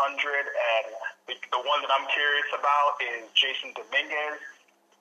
[0.48, 0.88] and
[1.28, 4.40] the, the one that I'm curious about is Jasson Dominguez.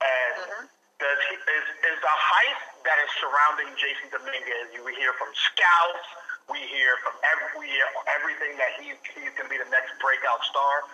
[0.03, 0.67] And mm-hmm.
[0.99, 4.75] does he, is is the hype that is surrounding Jasson Dominguez?
[4.75, 6.07] You hear from scouts,
[6.51, 7.87] we hear from every we hear
[8.19, 10.91] everything that he he's going to be the next breakout star.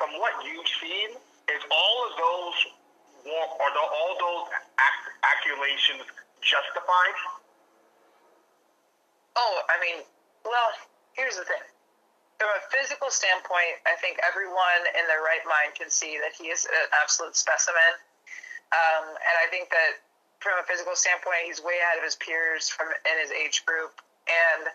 [0.00, 1.20] From what you've seen,
[1.52, 2.56] is all of those
[3.28, 4.48] are the, all those
[4.80, 6.08] ac- accolations
[6.40, 7.16] justified?
[9.36, 10.02] Oh, I mean,
[10.44, 10.70] well,
[11.14, 11.62] here's the thing.
[12.40, 16.48] From a physical standpoint, I think everyone in their right mind can see that he
[16.48, 17.92] is an absolute specimen.
[18.72, 20.00] Um, and I think that
[20.40, 23.92] from a physical standpoint, he's way ahead of his peers from in his age group,
[24.24, 24.72] and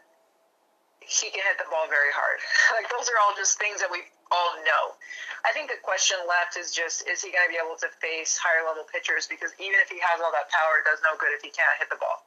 [1.01, 2.37] he can hit the ball very hard.
[2.77, 4.97] like those are all just things that we all know.
[5.45, 8.37] I think the question left is just is he going to be able to face
[8.37, 9.29] higher level pitchers?
[9.29, 11.77] Because even if he has all that power, it does no good if he can't
[11.77, 12.25] hit the ball.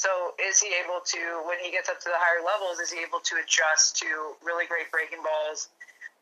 [0.00, 3.04] So is he able to, when he gets up to the higher levels, is he
[3.04, 5.68] able to adjust to really great breaking balls?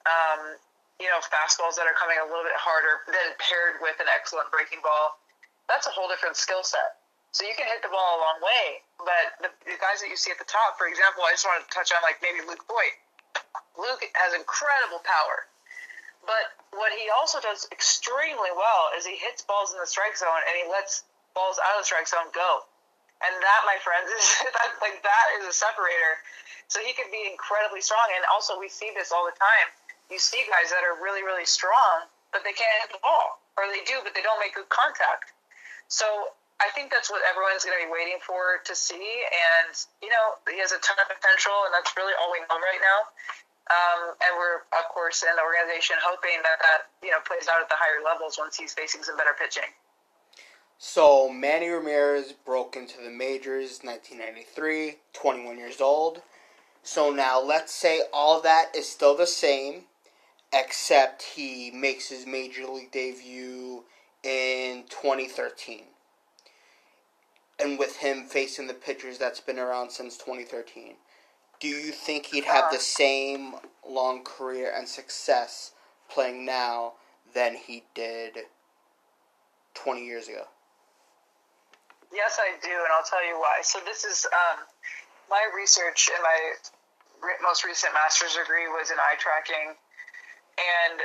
[0.03, 0.59] Um,
[0.99, 4.51] you know, fastballs that are coming a little bit harder, then paired with an excellent
[4.51, 5.23] breaking ball.
[5.71, 6.99] That's a whole different skill set.
[7.31, 10.19] So you can hit the ball a long way, but the, the guys that you
[10.19, 12.67] see at the top, for example, I just wanted to touch on like maybe Luke
[12.67, 12.99] Voit.
[13.79, 15.47] Luke has incredible power,
[16.27, 20.43] but what he also does extremely well is he hits balls in the strike zone
[20.45, 22.67] and he lets balls out of the strike zone go.
[23.23, 26.23] And that, my friends, is that, like that is a separator.
[26.69, 28.05] So he could be incredibly strong.
[28.14, 29.69] And also, we see this all the time.
[30.12, 33.69] You see guys that are really, really strong, but they can't hit the ball, or
[33.69, 35.33] they do, but they don't make good contact.
[35.88, 39.07] So I think that's what everyone's going to be waiting for to see.
[39.31, 39.71] And
[40.03, 42.83] you know, he has a ton of potential, and that's really all we know right
[42.83, 43.01] now.
[43.68, 47.61] Um, and we're, of course, in the organization hoping that that you know plays out
[47.61, 49.71] at the higher levels once he's facing some better pitching.
[50.79, 56.23] So Manny Ramirez broke into the majors 1993, 21 years old.
[56.83, 59.83] So now let's say all that is still the same,
[60.53, 63.85] except he makes his major league debut
[64.23, 65.83] in 2013.
[67.61, 70.94] And with him facing the pitchers that's been around since 2013,
[71.61, 73.55] do you think he'd have the same
[73.88, 75.73] long career and success
[76.09, 76.92] playing now
[77.35, 78.38] than he did
[79.75, 80.44] 20 years ago?
[82.12, 83.61] Yes, I do, and I'll tell you why.
[83.62, 84.64] So this is um,
[85.29, 86.38] my research and my
[87.21, 89.77] re- most recent master's degree was in eye tracking,
[90.57, 90.97] and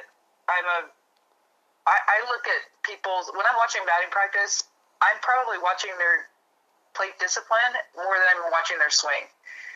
[0.48, 0.80] I'm a
[1.84, 4.64] I, I look at people's when I'm watching batting practice,
[5.04, 6.32] I'm probably watching their
[6.94, 9.26] plate discipline more than I'm watching their swing.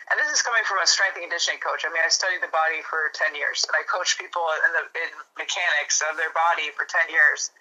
[0.07, 1.83] And this is coming from a strength and conditioning coach.
[1.83, 4.83] I mean, I studied the body for 10 years, and I coached people in the
[4.95, 7.51] in mechanics of their body for 10 years,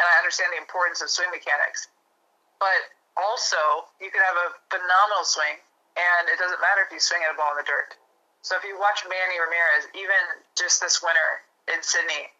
[0.00, 1.92] and I understand the importance of swing mechanics.
[2.56, 2.88] But
[3.20, 5.60] also, you can have a phenomenal swing,
[5.94, 7.94] and it doesn't matter if you swing at a ball in the dirt.
[8.40, 10.20] So if you watch Manny Ramirez, even
[10.56, 11.30] just this winter
[11.68, 12.32] in Sydney,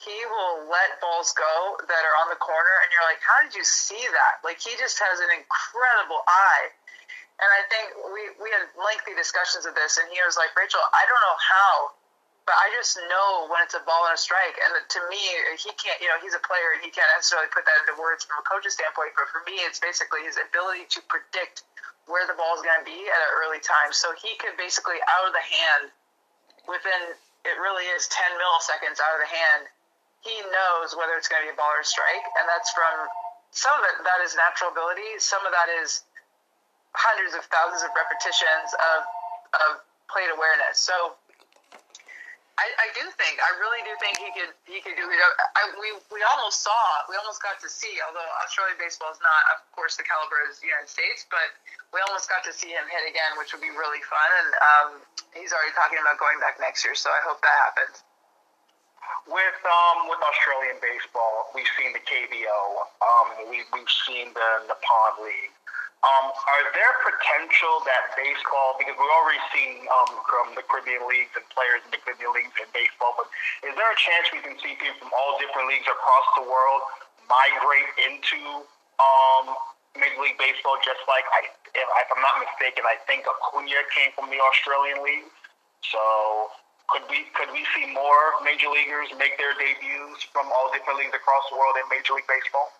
[0.00, 3.52] he will let balls go that are on the corner, and you're like, how did
[3.52, 4.40] you see that?
[4.40, 6.72] Like he just has an incredible eye.
[7.40, 10.80] And I think we we had lengthy discussions of this, and he was like, Rachel,
[10.80, 11.74] I don't know how,
[12.48, 14.56] but I just know when it's a ball and a strike.
[14.60, 15.20] And to me,
[15.60, 18.24] he can't, you know, he's a player, and he can't necessarily put that into words
[18.24, 19.16] from a coach's standpoint.
[19.16, 21.64] But for me, it's basically his ability to predict
[22.08, 23.92] where the ball is going to be at an early time.
[23.92, 25.82] So he could basically out of the hand
[26.68, 29.62] within it really is 10 milliseconds out of the hand.
[30.20, 33.08] He knows whether it's going to be a ball or a strike, and that's from
[33.56, 34.04] some of it.
[34.04, 35.16] That is natural ability.
[35.18, 36.04] Some of that is
[36.92, 39.00] hundreds of thousands of repetitions of
[39.50, 39.70] of
[40.10, 40.78] plate awareness.
[40.78, 41.16] So
[42.60, 45.18] I, I do think I really do think he could he could do it.
[45.56, 46.76] I, we we almost saw
[47.08, 50.60] we almost got to see although Australian baseball is not of course the caliber as
[50.60, 51.56] the United States, but
[51.96, 54.30] we almost got to see him hit again, which would be really fun.
[54.44, 54.88] And um,
[55.32, 58.04] he's already talking about going back next year, so I hope that happens.
[59.28, 62.60] With um with Australian baseball, we've seen the KBO,
[63.02, 65.54] um we we've seen the Nippon League.
[66.00, 71.28] Um, are there potential that baseball, because we've already seen um, from the Caribbean leagues
[71.36, 73.28] and players in the Caribbean leagues in baseball, but
[73.60, 76.88] is there a chance we can see people from all different leagues across the world
[77.28, 78.64] migrate into
[78.96, 79.52] um,
[79.92, 80.80] Major League Baseball?
[80.80, 85.04] Just like I, if, if I'm not mistaken, I think Acuna came from the Australian
[85.04, 85.28] league.
[85.84, 86.00] So
[86.90, 91.14] could we could we see more major leaguers make their debuts from all different leagues
[91.14, 92.74] across the world in Major League Baseball?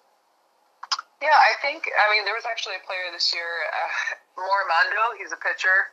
[1.23, 1.85] Yeah, I think.
[1.85, 5.21] I mean, there was actually a player this year, uh, Morimando.
[5.21, 5.93] He's a pitcher,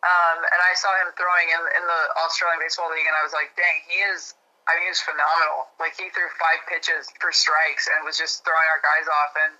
[0.00, 3.36] um, and I saw him throwing in, in the Australian Baseball League, and I was
[3.36, 4.34] like, dang, he is.
[4.64, 5.68] I mean, he was phenomenal.
[5.76, 9.32] Like he threw five pitches for strikes and was just throwing our guys off.
[9.36, 9.52] And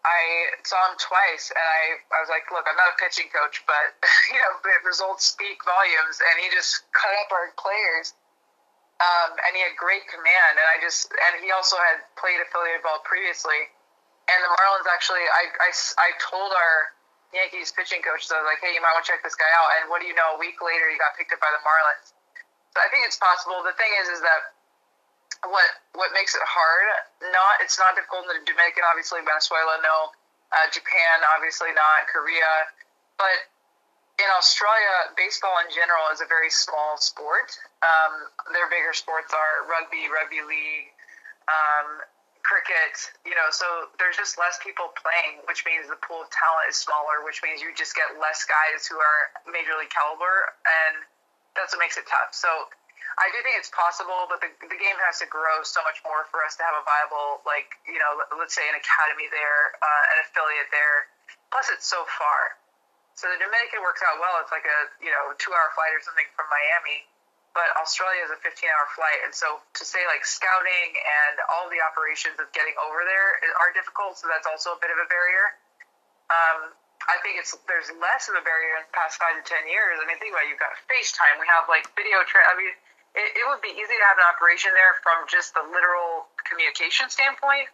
[0.00, 1.82] I saw him twice, and I
[2.16, 3.96] I was like, look, I'm not a pitching coach, but
[4.32, 8.16] you know, the results speak volumes, and he just cut up our players.
[9.00, 12.84] Um, and he had great command, and I just and he also had played affiliated
[12.84, 13.72] ball previously
[14.30, 16.94] and the Marlins actually, I, I, I told our
[17.34, 19.50] Yankees pitching coach, so I was like, hey, you might want to check this guy
[19.58, 19.68] out.
[19.78, 20.38] And what do you know?
[20.38, 22.14] A week later, he got picked up by the Marlins.
[22.74, 23.58] So I think it's possible.
[23.66, 24.54] The thing is, is that
[25.46, 26.86] what what makes it hard?
[27.32, 30.12] Not it's not difficult in the Dominican, obviously Venezuela, no.
[30.50, 32.10] Uh, Japan, obviously not.
[32.10, 32.50] Korea,
[33.14, 33.38] but
[34.18, 37.54] in Australia, baseball in general is a very small sport.
[37.80, 40.92] Um, their bigger sports are rugby, rugby league,
[41.48, 42.04] um,
[42.42, 46.68] cricket, you know, so there's just less people playing, which means the pool of talent
[46.68, 51.00] is smaller, which means you just get less guys who are major league caliber, and
[51.56, 52.32] that's what makes it tough.
[52.32, 52.48] So
[53.18, 56.28] I do think it's possible, but the, the game has to grow so much more
[56.30, 60.12] for us to have a viable, like, you know, let's say an academy there, uh,
[60.14, 61.10] an affiliate there.
[61.50, 62.60] Plus, it's so far.
[63.20, 64.40] So the Dominican works out well.
[64.40, 67.04] It's like a you know two hour flight or something from Miami,
[67.52, 69.20] but Australia is a 15 hour flight.
[69.28, 73.28] And so to say like scouting and all the operations of getting over there
[73.60, 74.16] are difficult.
[74.16, 75.52] So that's also a bit of a barrier.
[76.32, 76.72] Um,
[77.12, 80.00] I think it's there's less of a barrier in the past five to ten years.
[80.00, 80.56] I mean, think about it.
[80.56, 81.44] You've got FaceTime.
[81.44, 82.24] We have like video.
[82.24, 82.72] Tra- I mean,
[83.14, 87.10] it, it would be easy to have an operation there from just the literal communication
[87.10, 87.66] standpoint,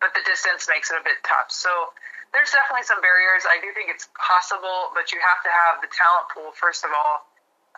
[0.00, 1.52] but the distance makes it a bit tough.
[1.52, 1.92] So
[2.32, 3.44] there's definitely some barriers.
[3.44, 6.92] I do think it's possible, but you have to have the talent pool first of
[6.92, 7.28] all,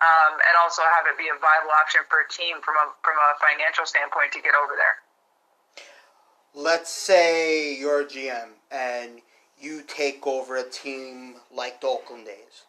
[0.02, 3.18] um, and also have it be a viable option for a team from a from
[3.18, 4.96] a financial standpoint to get over there.
[6.54, 9.22] Let's say you're a GM and
[9.58, 12.66] you take over a team like the Oakland A's,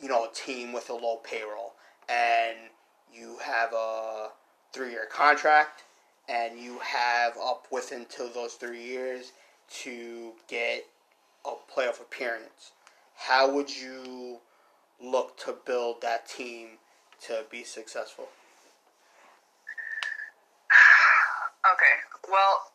[0.00, 1.74] you know, a team with a low payroll,
[2.08, 2.70] and
[3.12, 4.28] you have a
[4.72, 5.84] three-year contract,
[6.28, 9.32] and you have up with until those three years
[9.70, 10.84] to get
[11.44, 12.72] a playoff appearance,
[13.16, 14.38] how would you
[15.00, 16.78] look to build that team
[17.22, 18.28] to be successful?
[21.66, 21.96] Okay,
[22.30, 22.70] well,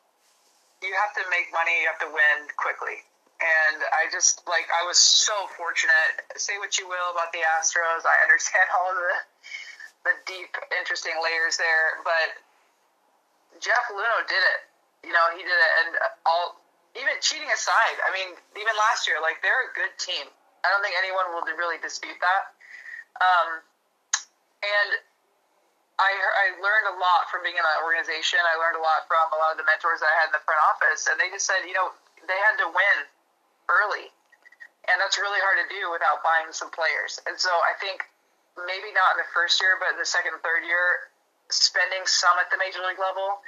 [0.83, 2.99] you have to make money, you have to win quickly.
[3.39, 6.21] And I just, like, I was so fortunate.
[6.35, 9.15] Say what you will about the Astros, I understand all of the,
[10.03, 12.29] the deep, interesting layers there, but
[13.61, 14.61] Jeff Luhnow did it.
[15.05, 15.89] You know, he did it, and
[16.25, 16.61] all
[16.95, 20.27] even cheating aside, I mean, even last year, like they're a good team.
[20.61, 22.43] I don't think anyone will really dispute that.
[23.17, 23.49] Um,
[24.61, 24.89] and
[25.97, 28.41] I I learned a lot from being in that organization.
[28.43, 30.61] I learned a lot from a lot of the mentors I had in the front
[30.67, 31.95] office, and they just said, you know,
[32.27, 32.97] they had to win
[33.71, 34.11] early,
[34.91, 37.23] and that's really hard to do without buying some players.
[37.25, 38.05] And so I think
[38.55, 41.11] maybe not in the first year, but in the second and third year,
[41.51, 43.39] spending some at the major league level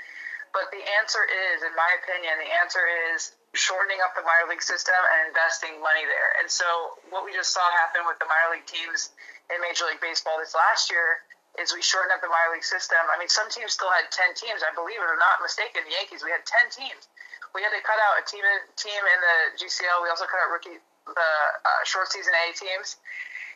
[0.53, 4.61] but the answer is, in my opinion, the answer is shortening up the minor league
[4.61, 6.37] system and investing money there.
[6.37, 9.09] And so what we just saw happen with the minor league teams
[9.49, 11.25] in Major League Baseball this last year
[11.57, 13.01] is we shortened up the minor league system.
[13.09, 14.61] I mean, some teams still had 10 teams.
[14.61, 17.09] I believe it or not mistaken, the Yankees, we had 10 teams.
[17.57, 18.41] We had to cut out a team
[18.77, 20.01] team in the GCL.
[20.01, 21.29] We also cut out rookie the
[21.61, 22.97] uh, short season A teams.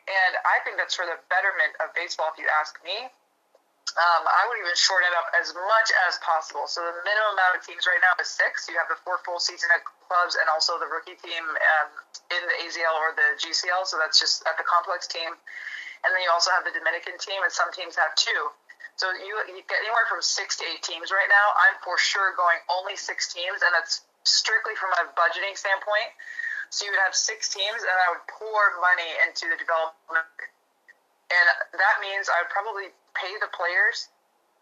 [0.07, 3.11] And I think that's for the betterment of baseball, if you ask me.
[3.97, 6.67] Um, I would even shorten it up as much as possible.
[6.67, 8.67] So the minimum amount of teams right now is six.
[8.69, 9.71] You have the four full season
[10.05, 11.87] clubs and also the rookie team um,
[12.29, 13.87] in the AZL or the GCL.
[13.87, 15.33] So that's just at the complex team.
[16.05, 18.53] And then you also have the Dominican team, and some teams have two.
[19.01, 21.47] So you, you get anywhere from six to eight teams right now.
[21.57, 26.09] I'm for sure going only six teams, and that's strictly from a budgeting standpoint.
[26.69, 30.27] So you would have six teams, and I would pour money into the development.
[31.27, 31.45] And
[31.75, 34.07] that means I would probably pay the players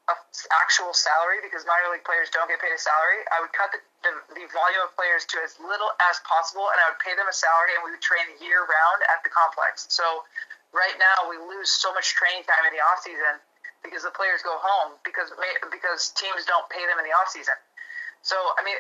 [0.06, 0.16] a
[0.62, 3.26] actual salary because minor league players don't get paid a salary.
[3.34, 6.78] I would cut the, the, the, volume of players to as little as possible, and
[6.78, 9.90] I would pay them a salary, and we would train year round at the complex.
[9.90, 10.22] So
[10.70, 13.42] right now we lose so much training time in the off season
[13.82, 15.34] because the players go home because
[15.74, 17.58] because teams don't pay them in the off season.
[18.22, 18.78] So I mean,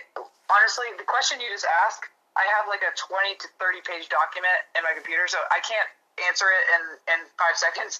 [0.49, 2.05] honestly, the question you just asked,
[2.36, 5.88] I have like a 20 to 30 page document in my computer, so I can't
[6.28, 6.84] answer it in,
[7.16, 8.00] in five seconds.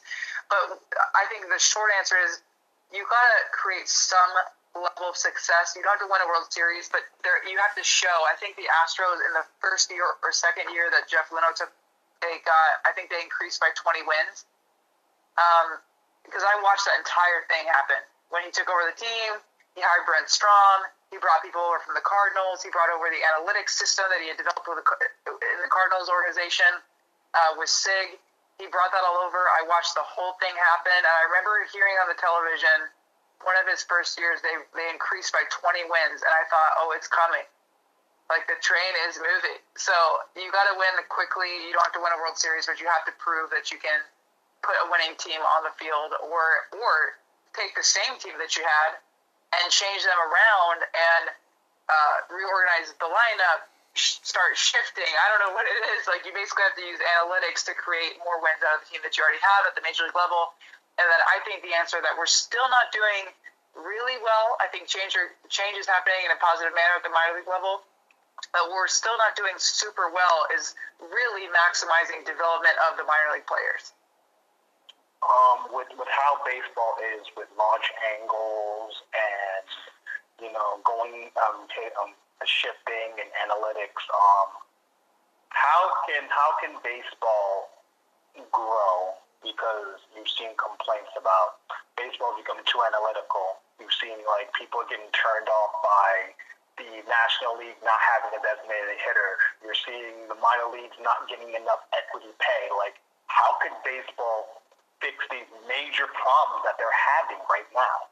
[0.52, 0.80] But
[1.16, 2.44] I think the short answer is
[2.92, 4.32] you got to create some
[4.76, 5.76] level of success.
[5.76, 8.14] You don't have to win a World Series, but there you have to show.
[8.28, 11.72] I think the Astros in the first year or second year that Jeff Luhnow took,
[12.20, 12.84] they got.
[12.84, 14.44] I think they increased by 20 wins.
[15.40, 15.80] Um,
[16.24, 18.02] because I watched that entire thing happen
[18.34, 19.40] when he took over the team.
[19.78, 20.88] He hired Brent Strom.
[21.16, 22.60] He brought people over from the Cardinals.
[22.60, 24.86] He brought over the analytics system that he had developed with the,
[25.32, 26.68] in the Cardinals organization
[27.32, 28.20] uh, with Sig.
[28.60, 29.40] He brought that all over.
[29.56, 32.92] I watched the whole thing happen, and I remember hearing on the television
[33.48, 36.92] one of his first years they they increased by 20 wins, and I thought, oh,
[36.92, 37.48] it's coming.
[38.28, 39.64] Like the train is moving.
[39.80, 39.96] So
[40.36, 41.48] you got to win quickly.
[41.64, 43.80] You don't have to win a World Series, but you have to prove that you
[43.80, 44.04] can
[44.68, 47.24] put a winning team on the field, or or
[47.56, 49.00] take the same team that you had
[49.64, 51.24] and change them around and
[51.86, 55.08] uh, reorganize the lineup, start shifting.
[55.08, 56.10] I don't know what it is.
[56.10, 59.02] Like you basically have to use analytics to create more wins out of the team
[59.06, 60.52] that you already have at the major league level.
[61.00, 63.32] And then I think the answer that we're still not doing
[63.76, 64.56] really well.
[64.64, 65.16] I think change
[65.52, 67.84] change is happening in a positive manner at the minor league level.
[68.52, 73.48] But we're still not doing super well is really maximizing development of the minor league
[73.48, 73.96] players.
[75.24, 77.88] Um, with with how baseball is with launch
[78.20, 78.94] angles
[81.06, 81.66] going um,
[82.02, 82.12] um
[82.46, 84.02] shifting and analytics.
[84.10, 84.50] Um,
[85.50, 87.70] how can how can baseball
[88.52, 89.18] grow?
[89.42, 91.62] Because you've seen complaints about
[91.94, 93.62] baseball becoming too analytical.
[93.78, 96.34] You've seen like people getting turned off by
[96.82, 99.32] the National League not having a designated hitter.
[99.62, 102.64] You're seeing the minor leagues not getting enough equity pay.
[102.74, 103.00] Like,
[103.32, 104.66] how could baseball
[105.00, 108.12] fix these major problems that they're having right now?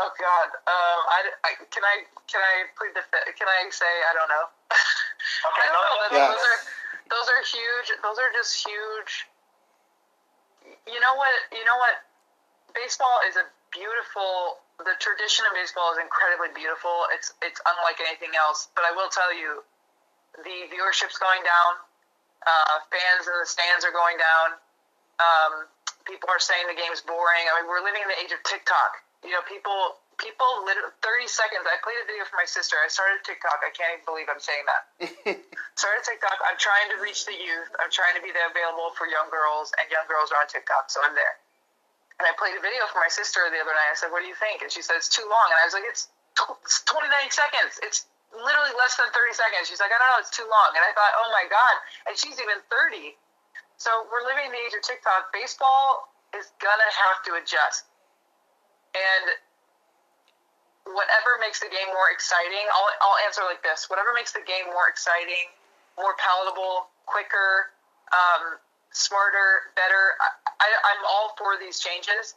[0.00, 3.04] Oh God, um, I, I, can I can I plead the
[3.36, 4.46] can I say I don't know?
[5.40, 5.96] Okay, I don't know.
[5.96, 6.28] no, Those, Yes.
[6.32, 6.60] those are
[7.12, 7.86] those are huge.
[8.00, 9.12] Those are just huge.
[10.88, 11.32] You know what?
[11.52, 12.00] You know what?
[12.72, 14.60] Baseball is a beautiful.
[14.80, 17.04] The tradition of baseball is incredibly beautiful.
[17.12, 18.72] It's it's unlike anything else.
[18.72, 19.60] But I will tell you,
[20.40, 21.72] the viewership's going down.
[22.48, 24.56] Uh, fans in the stands are going down.
[25.20, 25.52] Um,
[26.08, 27.44] people are saying the game's boring.
[27.52, 29.04] I mean, we're living in the age of TikTok.
[29.24, 31.64] You know, people people literally 30 seconds.
[31.64, 32.76] I played a video for my sister.
[32.76, 33.64] I started TikTok.
[33.64, 34.82] I can't even believe I'm saying that.
[35.80, 36.36] started TikTok.
[36.44, 37.72] I'm trying to reach the youth.
[37.80, 40.92] I'm trying to be there available for young girls, and young girls are on TikTok,
[40.92, 41.40] so I'm there.
[42.20, 43.92] And I played a video for my sister the other night.
[43.92, 45.72] I said, "What do you think?" And she said, "It's too long." And I was
[45.72, 46.12] like, "It's,
[46.68, 47.80] it's 29 seconds.
[47.80, 48.04] It's
[48.36, 50.20] literally less than 30 seconds." She's like, "I don't know.
[50.20, 51.74] It's too long." And I thought, "Oh my god!"
[52.08, 53.16] And she's even 30.
[53.80, 55.32] So we're living in the age of TikTok.
[55.32, 57.88] Baseball is gonna have to adjust,
[58.94, 59.24] and
[60.88, 64.66] whatever makes the game more exciting, I'll, I'll answer like this: whatever makes the game
[64.72, 65.50] more exciting,
[65.98, 67.70] more palatable, quicker,
[68.10, 68.58] um,
[68.90, 70.18] smarter, better.
[70.60, 72.34] I, I'm all for these changes,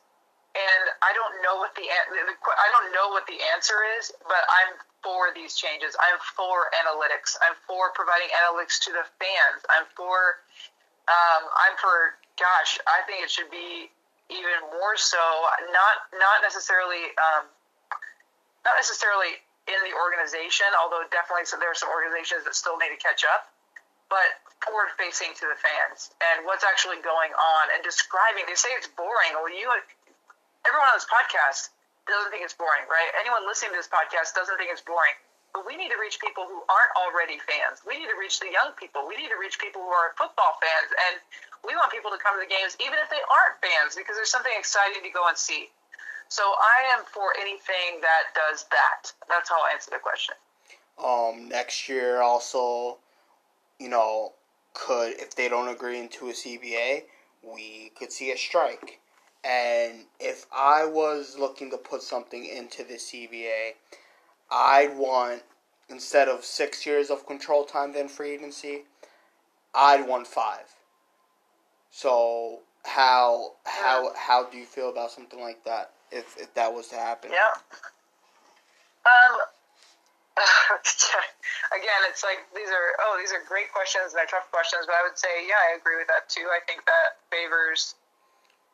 [0.53, 4.43] and I don't know what the, the I don't know what the answer is, but
[4.45, 5.97] I'm for these changes.
[5.99, 7.35] I'm for analytics.
[7.43, 9.65] I'm for providing analytics to the fans.
[9.73, 10.45] I'm for
[11.09, 12.79] um, I'm for gosh.
[12.87, 13.91] I think it should be
[14.33, 15.21] even more so.
[15.69, 17.13] Not not necessarily.
[17.15, 17.45] Um,
[18.63, 22.91] not necessarily in the organization, although definitely so there are some organizations that still need
[22.91, 23.51] to catch up,
[24.11, 28.47] but forward facing to the fans and what's actually going on and describing.
[28.47, 29.35] They say it's boring.
[29.35, 29.67] Well, you,
[30.63, 31.71] everyone on this podcast
[32.07, 33.11] doesn't think it's boring, right?
[33.19, 35.15] Anyone listening to this podcast doesn't think it's boring.
[35.53, 37.85] But we need to reach people who aren't already fans.
[37.85, 39.05] We need to reach the young people.
[39.05, 40.89] We need to reach people who are football fans.
[41.09, 41.21] And
[41.65, 44.33] we want people to come to the games even if they aren't fans because there's
[44.33, 45.69] something exciting to go and see.
[46.29, 49.13] So I am for anything that does that.
[49.29, 50.35] That's how I answer the question.
[51.03, 52.97] um, next year also,
[53.79, 54.33] you know,
[54.73, 57.03] could if they don't agree into a CBA,
[57.43, 58.99] we could see a strike.
[59.43, 63.73] And if I was looking to put something into the CBA,
[64.53, 65.41] I'd want
[65.89, 68.83] instead of six years of control time then free agency,
[69.73, 70.75] I'd want five.
[71.89, 76.87] So how how how do you feel about something like that if if that was
[76.89, 77.31] to happen?
[77.31, 77.53] Yeah.
[79.05, 79.39] Um.
[81.77, 84.93] again, it's like these are oh these are great questions and they're tough questions, but
[84.93, 86.45] I would say yeah I agree with that too.
[86.49, 87.95] I think that favors.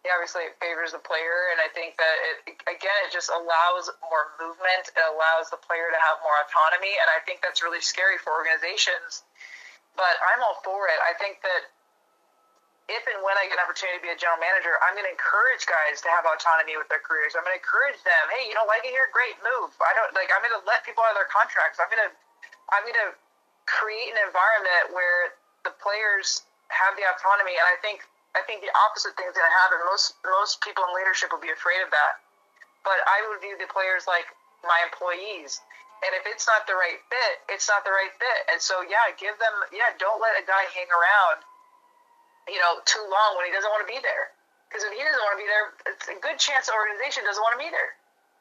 [0.08, 4.32] Obviously it favors the player, and I think that it again it just allows more
[4.40, 4.90] movement.
[4.96, 8.32] It allows the player to have more autonomy, and I think that's really scary for
[8.32, 9.28] organizations.
[10.00, 11.00] But I'm all for it.
[11.04, 11.68] I think that
[12.90, 15.14] if and when I get an opportunity to be a general manager, I'm going to
[15.14, 17.38] encourage guys to have autonomy with their careers.
[17.38, 18.24] I'm going to encourage them.
[18.34, 19.06] Hey, you don't like it here?
[19.14, 19.70] Great, move.
[19.78, 20.34] I don't like.
[20.34, 21.78] I'm going to let people out of their contracts.
[21.78, 22.12] I'm going to,
[22.74, 23.14] I'm going to
[23.70, 26.42] create an environment where the players
[26.74, 27.54] have the autonomy.
[27.54, 28.02] And I think,
[28.38, 29.82] I think the opposite thing is going to happen.
[29.90, 32.22] Most most people in leadership will be afraid of that.
[32.86, 34.30] But I would view the players like
[34.64, 35.60] my employees.
[36.00, 38.40] And if it's not the right fit, it's not the right fit.
[38.48, 41.44] And so, yeah, give them, yeah, don't let a guy hang around
[42.50, 44.34] you know, too long when he doesn't want to be there.
[44.68, 47.42] Because if he doesn't want to be there, it's a good chance the organization doesn't
[47.42, 47.98] want to be there.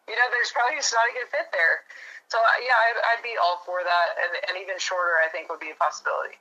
[0.09, 1.85] You know, there's probably just not a good fit there.
[2.33, 5.61] So yeah, I'd, I'd be all for that, and, and even shorter, I think, would
[5.61, 6.37] be a possibility.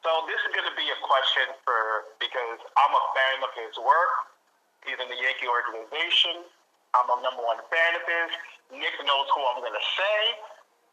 [0.00, 3.76] So this is going to be a question for because I'm a fan of his
[3.84, 4.32] work.
[4.88, 6.40] He's in the Yankee organization.
[6.96, 8.32] I'm a number one fan of his.
[8.80, 10.20] Nick knows who I'm going to say.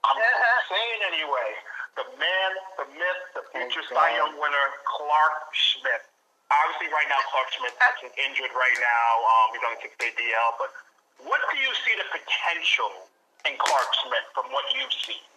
[0.04, 1.50] I'm going to say it anyway.
[1.96, 3.80] The man, the myth, the future.
[3.88, 6.04] Cy Young winner, Clarke Schmidt.
[6.52, 9.08] Obviously, right now, Clarke Schmidt is injured right now.
[9.24, 10.52] Um, he's on a six-day DL.
[10.60, 10.76] But
[11.24, 13.08] what do you see the potential
[13.48, 15.32] in Clarke Schmidt from what you've seen?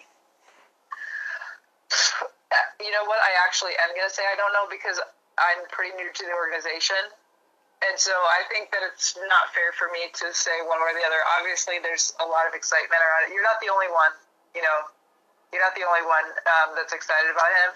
[2.83, 3.23] You know what?
[3.23, 4.99] I actually am going to say I don't know because
[5.39, 6.99] I'm pretty new to the organization.
[7.81, 10.97] And so I think that it's not fair for me to say one way or
[11.01, 11.21] the other.
[11.41, 13.33] Obviously, there's a lot of excitement around it.
[13.33, 14.13] You're not the only one,
[14.53, 14.85] you know,
[15.49, 17.71] you're not the only one um, that's excited about him.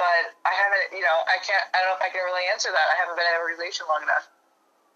[0.00, 2.72] But I haven't, you know, I can't, I don't know if I can really answer
[2.72, 2.86] that.
[2.92, 4.28] I haven't been in an organization long enough.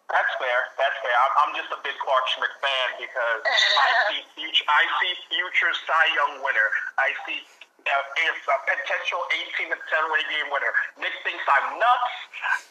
[0.08, 0.58] That's fair.
[0.74, 1.14] That's fair.
[1.14, 4.66] I'm, I'm just a big Clarke Schmidt fan because I see future.
[4.66, 6.68] I see future Cy Young winner.
[6.98, 7.38] I see
[7.86, 9.20] uh, it's a potential
[9.64, 10.72] 18 to 10 win game winner.
[11.00, 12.14] Nick thinks I'm nuts.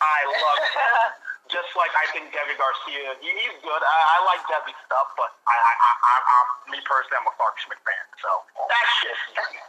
[0.02, 1.08] I love him.
[1.50, 3.82] just like I think Deivi Garcia, he's good.
[3.82, 7.34] I, I like Deivi stuff, but I, I, I, I, I'm, me personally, I'm a
[7.36, 8.06] Clarke Schmidt fan.
[8.22, 8.30] So
[8.70, 9.60] that's just me.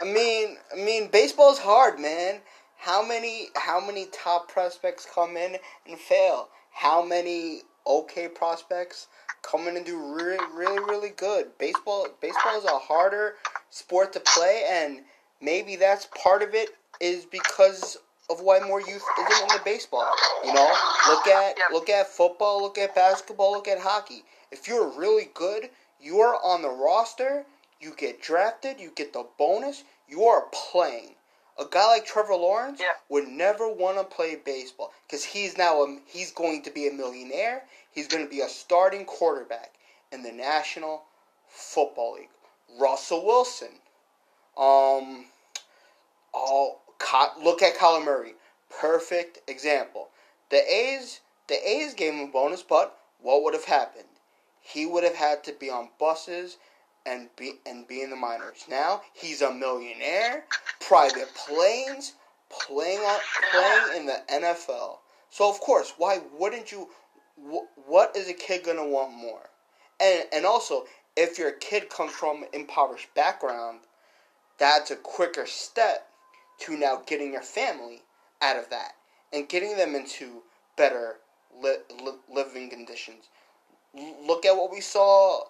[0.00, 2.40] I mean, I mean, baseball's hard, man.
[2.78, 5.56] How many, how many top prospects come in
[5.88, 6.48] and fail?
[6.70, 9.06] How many okay prospects
[9.48, 11.56] come in and do really, really, really good?
[11.58, 13.34] Baseball, baseball is a harder
[13.70, 15.00] sport to play, and
[15.40, 16.70] maybe that's part of it
[17.00, 17.98] is because
[18.30, 20.10] of why more youth isn't into baseball.
[20.44, 20.74] You know,
[21.08, 24.24] look at look at football, look at basketball, look at hockey.
[24.50, 25.70] If you're really good,
[26.00, 27.44] you are on the roster.
[27.80, 28.80] You get drafted.
[28.80, 29.84] You get the bonus.
[30.08, 31.16] You are playing.
[31.58, 32.92] A guy like Trevor Lawrence Yeah.
[33.08, 36.92] would never want to play baseball because he's now a, he's going to be a
[36.92, 37.64] millionaire.
[37.94, 39.74] He's going to be a starting quarterback
[40.12, 41.04] in the National
[41.48, 42.28] Football League.
[42.78, 43.68] Russell Wilson.
[44.56, 45.26] Um.
[46.98, 48.34] Ky- look at Kyler Murray.
[48.80, 50.08] Perfect example.
[50.50, 54.08] The A's, the A's gave him a bonus, but what would have happened?
[54.60, 56.56] He would have had to be on buses
[57.06, 58.64] and be and be in the minors.
[58.68, 60.44] Now he's a millionaire,
[60.80, 62.14] private planes,
[62.48, 63.00] playing
[63.52, 64.98] playing in the NFL.
[65.30, 66.88] So of course, why wouldn't you?
[67.36, 69.50] Wh- what is a kid gonna want more?
[70.00, 73.80] And and also, if your kid comes from an impoverished background,
[74.58, 76.08] that's a quicker step
[76.60, 78.02] to now getting your family
[78.40, 78.96] out of that
[79.32, 80.42] and getting them into
[80.76, 81.16] better
[81.60, 83.28] li- li- living conditions.
[83.96, 85.44] L- look at what we saw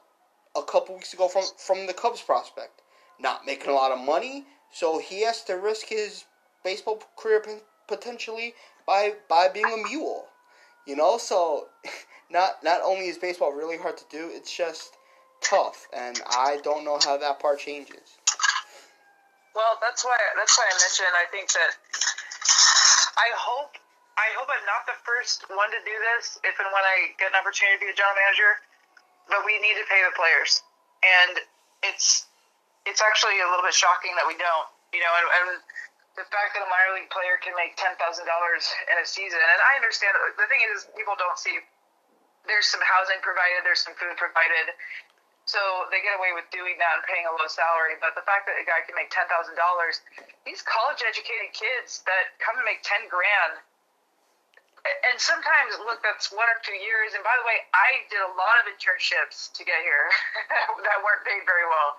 [0.57, 2.83] a couple weeks ago from from the Cubs prospect,
[3.19, 6.25] not making a lot of money, so he has to risk his
[6.65, 7.45] baseball career
[7.89, 8.55] potentially
[8.87, 10.29] by by being a mule.
[10.87, 11.69] You know, so
[12.31, 14.97] not not only is baseball really hard to do, it's just
[15.41, 18.19] tough, and I don't know how that part changes.
[19.55, 21.15] Well, that's why that's why I mentioned.
[21.15, 21.73] I think that
[23.17, 23.79] I hope
[24.19, 26.39] I hope I'm not the first one to do this.
[26.43, 28.53] If and when I get an opportunity to be a general manager,
[29.31, 30.63] but we need to pay the players,
[31.03, 31.39] and
[31.87, 32.27] it's
[32.85, 34.69] it's actually a little bit shocking that we don't.
[34.93, 35.47] You know, and, and
[36.15, 39.39] the fact that a minor league player can make ten thousand dollars in a season,
[39.39, 40.15] and I understand.
[40.39, 41.59] The thing is, people don't see
[42.47, 44.73] there's some housing provided, there's some food provided.
[45.45, 45.61] So
[45.93, 48.01] they get away with doing that and paying a low salary.
[48.01, 50.01] But the fact that a guy can make ten thousand dollars,
[50.49, 53.61] these college educated kids that come and make ten grand,
[54.85, 57.13] and sometimes look, that's one or two years.
[57.13, 60.09] And by the way, I did a lot of internships to get here
[60.87, 61.91] that weren't paid very well.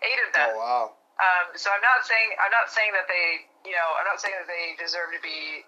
[0.00, 0.48] Eight of them.
[0.54, 0.84] Oh wow.
[1.14, 4.34] Um, so I'm not saying I'm not saying that they, you know, I'm not saying
[4.34, 5.62] that they deserve to be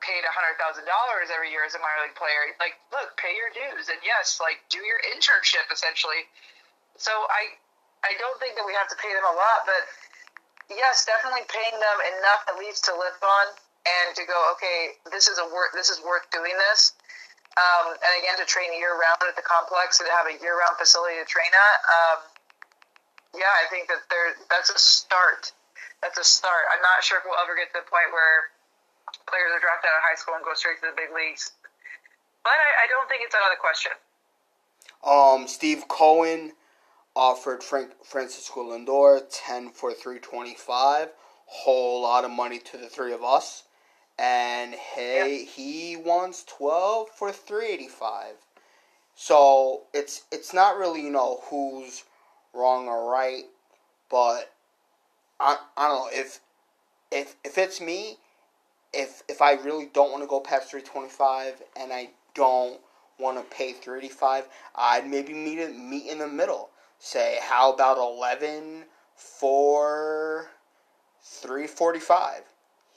[0.00, 2.52] paid hundred thousand dollars every year as a minor league player.
[2.60, 6.28] Like, look, pay your dues, and yes, like do your internship essentially.
[6.96, 7.58] So I,
[8.06, 9.82] I don't think that we have to pay them a lot, but
[10.70, 13.46] yes, definitely paying them enough at least to live on
[13.84, 16.94] and to go, okay, this is a worth, this is worth doing this.
[17.54, 20.58] Um, and again, to train year round at the complex and to have a year
[20.58, 21.78] round facility to train at.
[21.86, 22.18] Um,
[23.34, 25.52] yeah, I think that there that's a start.
[26.02, 26.64] That's a start.
[26.74, 28.54] I'm not sure if we'll ever get to the point where
[29.28, 31.52] players are drafted out of high school and go straight to the big leagues.
[32.42, 33.92] But I, I don't think it's out of the question.
[35.04, 36.52] Um, Steve Cohen
[37.16, 41.08] offered Frank Francisco Lindor ten for three twenty five.
[41.46, 43.64] Whole lot of money to the three of us.
[44.18, 48.34] And hey, he wants twelve for three eighty five.
[49.14, 52.04] So it's it's not really you know who's
[52.54, 53.44] wrong or right,
[54.10, 54.52] but
[55.40, 56.40] I I don't know if
[57.10, 58.18] if if it's me,
[58.92, 62.80] if if I really don't want to go past three twenty five and I don't
[63.18, 66.70] want to pay three eighty five, I'd maybe meet it meet in the middle.
[66.98, 68.84] Say how about eleven
[69.14, 70.48] for
[71.22, 72.42] three forty five?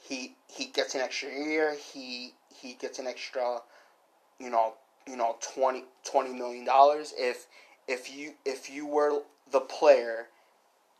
[0.02, 1.74] He he gets an extra year.
[1.74, 3.58] He he gets an extra,
[4.38, 4.74] you know
[5.08, 7.14] you know 20, 20 million dollars.
[7.16, 7.46] If
[7.86, 10.28] if you if you were the player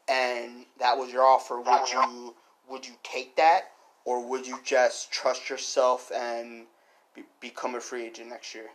[0.08, 2.34] and that was your offer, would you
[2.68, 3.70] would you take that
[4.04, 6.66] or would you just trust yourself and
[7.14, 8.68] be, become a free agent next year?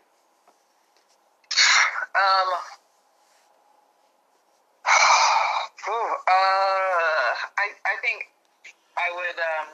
[2.14, 2.50] Um.
[5.84, 8.32] Uh, I I think
[8.96, 9.36] I would.
[9.36, 9.68] Um,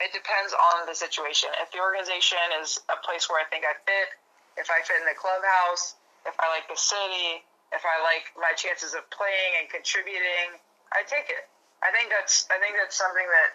[0.00, 1.50] it depends on the situation.
[1.60, 4.08] If the organization is a place where I think I fit,
[4.56, 8.52] if I fit in the clubhouse, if I like the city, if I like my
[8.52, 10.60] chances of playing and contributing,
[10.92, 11.48] I take it.
[11.82, 13.50] I think that's I think that's something that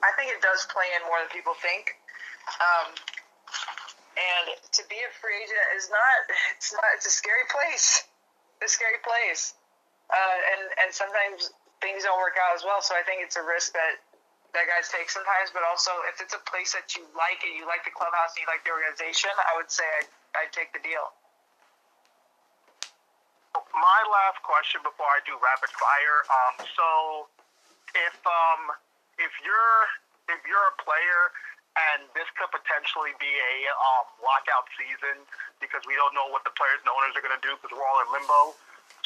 [0.00, 1.98] I think it does play in more than people think.
[2.48, 2.88] Um,
[4.16, 6.16] and to be a free agent is not
[6.56, 8.06] it's not it's a scary place.
[8.62, 9.54] It's a scary place.
[10.08, 12.80] Uh, and and sometimes things don't work out as well.
[12.80, 14.00] So I think it's a risk that
[14.56, 17.68] that guys take sometimes, but also if it's a place that you like and you
[17.68, 20.08] like the clubhouse and you like the organization, I would say I'd,
[20.40, 21.12] I'd take the deal.
[23.74, 26.18] My last question before I do rapid fire.
[26.28, 26.88] Um, so
[27.94, 28.62] if um,
[29.18, 29.80] if you're
[30.28, 31.32] if you're a player
[31.78, 35.22] and this could potentially be a um, lockout season
[35.62, 37.86] because we don't know what the players and owners are going to do because we're
[37.86, 38.56] all in limbo.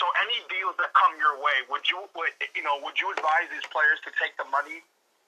[0.01, 3.51] So any deals that come your way, would you would, you know would you advise
[3.53, 4.81] these players to take the money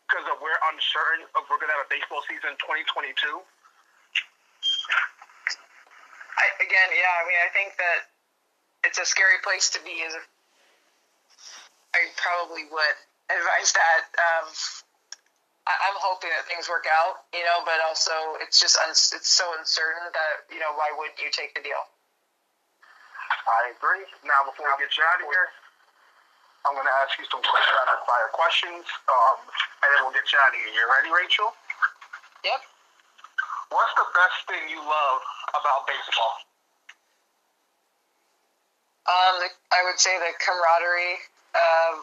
[0.09, 3.45] because we're uncertain if we're going to have a baseball season in 2022?
[6.35, 8.14] I, again, yeah, I mean, I think that
[8.85, 10.05] it's a scary place to be.
[10.05, 10.15] Is
[11.95, 12.97] I probably would
[13.31, 14.03] advise that.
[14.15, 14.47] Um,
[15.65, 18.13] I, I'm hoping that things work out, you know, but also
[18.45, 21.81] it's just un, it's so uncertain that you know why wouldn't you take the deal?
[23.45, 24.05] I agree.
[24.25, 25.49] Now, before we get you out of here,
[26.65, 29.37] I'm going to ask you some quick rapid fire questions, um,
[29.85, 30.73] and then we'll get you out of here.
[30.73, 31.53] You ready, Rachel?
[32.45, 32.61] Yep.
[33.69, 35.21] What's the best thing you love
[35.57, 36.54] about baseball?
[39.05, 39.37] Um,
[39.69, 41.21] I would say the camaraderie,
[41.53, 42.01] uh,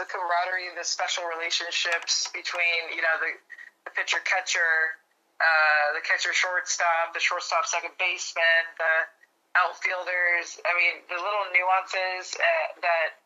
[0.00, 3.36] the camaraderie, the special relationships between you know the,
[3.84, 4.96] the pitcher catcher,
[5.36, 8.94] uh, the catcher shortstop, the shortstop second baseman, the
[9.60, 10.56] outfielders.
[10.64, 13.20] I mean, the little nuances uh, that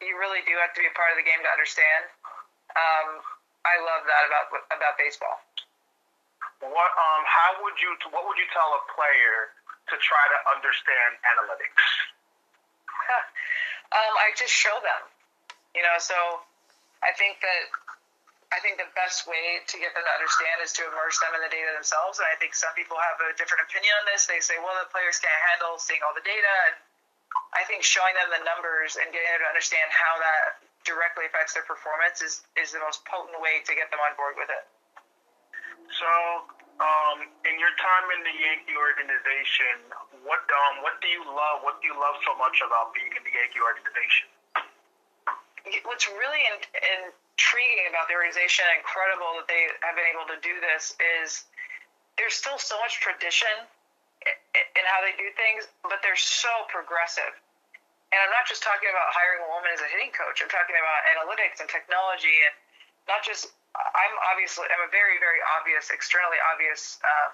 [0.00, 2.08] you really do have to be a part of the game to understand.
[2.72, 3.20] Um,
[3.68, 5.38] I love that about about baseball.
[6.64, 9.54] What um how would you what would you tell a player
[9.90, 12.11] to try to understand analytics?
[13.96, 15.02] um, I just show them,
[15.74, 15.96] you know.
[15.98, 16.14] So
[17.02, 17.62] I think that
[18.52, 21.40] I think the best way to get them to understand is to immerse them in
[21.40, 22.20] the data themselves.
[22.20, 24.28] And I think some people have a different opinion on this.
[24.28, 26.52] They say, well, the players can't handle seeing all the data.
[26.68, 26.76] And
[27.56, 31.56] I think showing them the numbers and getting them to understand how that directly affects
[31.56, 34.64] their performance is, is the most potent way to get them on board with it.
[35.96, 36.08] So,
[36.80, 39.92] um, in your time in the Yankee organization,
[40.24, 41.60] what um, what do you love?
[41.66, 44.26] What do you love so much about being in the Yankee organization?
[45.86, 46.58] What's really in,
[47.34, 51.44] intriguing about the organization, incredible that they have been able to do this, is
[52.18, 53.52] there's still so much tradition
[54.22, 57.34] in how they do things, but they're so progressive.
[58.12, 60.44] And I'm not just talking about hiring a woman as a hitting coach.
[60.44, 62.54] I'm talking about analytics and technology, and
[63.08, 67.30] not just I'm obviously I'm a very very obvious externally obvious um,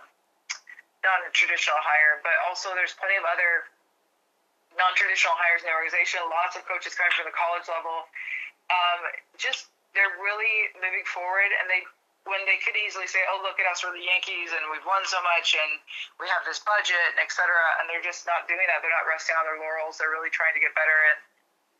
[1.02, 3.66] non-traditional hire, but also there's plenty of other
[4.76, 6.22] non-traditional hires in the organization.
[6.30, 8.06] Lots of coaches coming from the college level.
[8.70, 9.00] Um,
[9.40, 11.82] just they're really moving forward, and they
[12.28, 15.00] when they could easily say, "Oh, look at us, we're the Yankees, and we've won
[15.08, 15.80] so much, and
[16.20, 18.84] we have this budget, and et cetera," and they're just not doing that.
[18.84, 19.96] They're not resting on their laurels.
[19.96, 21.18] They're really trying to get better and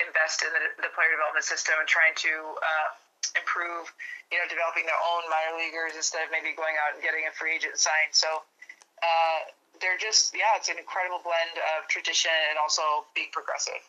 [0.08, 2.88] invest in the, the player development system and trying to uh,
[3.36, 3.90] improve,
[4.30, 7.32] you know, developing their own minor leaguers instead of maybe going out and getting a
[7.34, 8.12] free agent signed.
[8.12, 8.42] So
[9.02, 9.38] uh,
[9.80, 13.82] they're just, yeah, it's an incredible blend of tradition and also being progressive.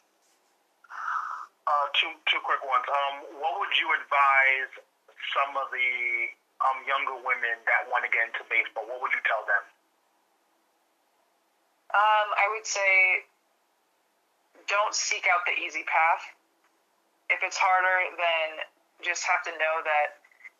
[1.69, 2.81] Uh, two two quick ones.
[2.89, 4.73] Um, what would you advise
[5.37, 6.33] some of the
[6.65, 8.89] um, younger women that want to get into baseball?
[8.89, 9.63] What would you tell them?
[11.93, 13.21] Um, I would say
[14.65, 16.25] don't seek out the easy path.
[17.29, 18.65] If it's harder, then
[19.03, 20.19] just have to know that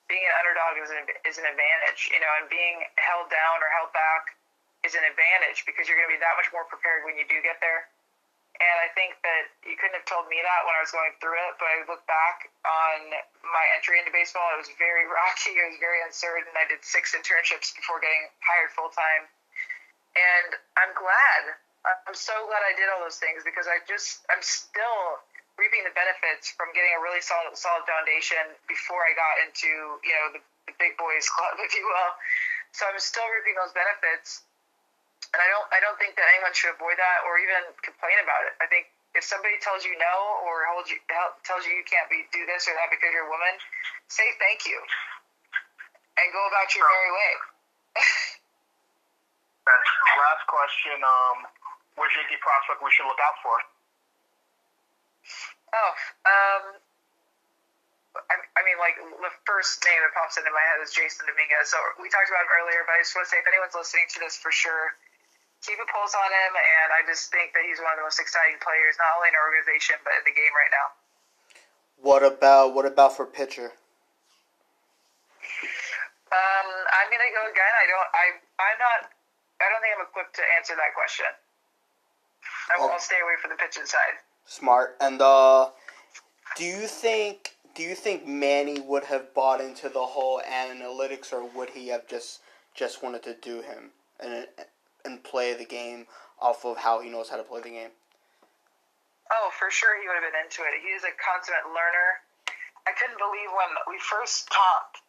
[0.09, 3.69] being an underdog is an, is an advantage, you know, and being held down or
[3.69, 4.33] held back
[4.81, 7.37] is an advantage because you're going to be that much more prepared when you do
[7.45, 7.87] get there.
[8.59, 11.39] And I think that you couldn't have told me that when I was going through
[11.47, 13.15] it, but I look back on
[13.47, 14.43] my entry into baseball.
[14.51, 15.55] It was very rocky.
[15.55, 16.51] It was very uncertain.
[16.59, 19.31] I did six internships before getting hired full time.
[20.17, 21.55] And I'm glad.
[22.03, 25.23] I'm so glad I did all those things because I just, I'm still
[25.59, 28.39] reaping the benefits from getting a really solid solid foundation
[28.71, 30.41] before I got into you know the,
[30.71, 32.11] the big boys club, if you will.
[32.71, 34.47] So I'm still reaping those benefits,
[35.35, 38.47] and I don't I don't think that anyone should avoid that or even complain about
[38.47, 38.55] it.
[38.63, 38.87] I think
[39.17, 40.15] if somebody tells you no
[40.47, 41.01] or holds you
[41.43, 43.59] tells you you can't be do this or that because you're a woman,
[44.07, 44.79] say thank you
[46.19, 47.33] and go about your merry way.
[50.19, 51.37] last question: um,
[51.95, 53.55] Where's Yankee prospect we should look out for?
[55.69, 55.93] Oh,
[56.25, 56.63] um,
[58.17, 61.69] I, I mean, like the first name that pops into my head is Jasson Dominguez.
[61.69, 64.09] So we talked about him earlier, but I just want to say if anyone's listening
[64.17, 64.97] to this, for sure,
[65.61, 66.51] keep a pulse on him.
[66.57, 69.37] And I just think that he's one of the most exciting players, not only in
[69.37, 70.87] our organization but in the game right now.
[72.01, 73.69] What about what about for pitcher?
[76.29, 77.73] Um, I'm gonna go again.
[77.73, 78.09] I don't.
[78.13, 78.25] I
[78.61, 78.99] I'm not.
[79.59, 81.27] I don't think I'm equipped to answer that question.
[82.71, 82.95] I will, oh.
[82.95, 84.15] I'll stay away from the pitching side.
[84.49, 84.97] Smart.
[84.99, 85.69] And uh,
[86.57, 91.45] do you think do you think Manny would have bought into the whole analytics, or
[91.53, 92.41] would he have just
[92.73, 94.47] just wanted to do him and
[95.05, 96.07] and play the game
[96.41, 97.93] off of how he knows how to play the game?
[99.29, 100.81] Oh, for sure, he would have been into it.
[100.81, 102.09] He is a consummate learner.
[102.89, 105.05] I couldn't believe when we first talked.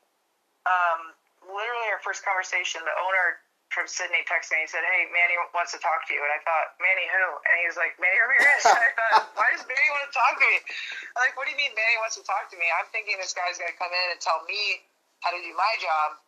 [0.69, 1.17] Um,
[1.49, 4.67] literally, our first conversation, the owner from Sydney texted me.
[4.67, 7.55] He said, "Hey, Manny wants to talk to you." And I thought, "Manny who?" And
[7.63, 10.47] he was like, "Manny Ramirez." and I thought, "Why does Manny want to talk to
[10.47, 10.57] me?"
[11.15, 13.33] I'm like, "What do you mean Manny wants to talk to me?" I'm thinking this
[13.33, 14.83] guy's gonna come in and tell me
[15.23, 16.19] how to do my job.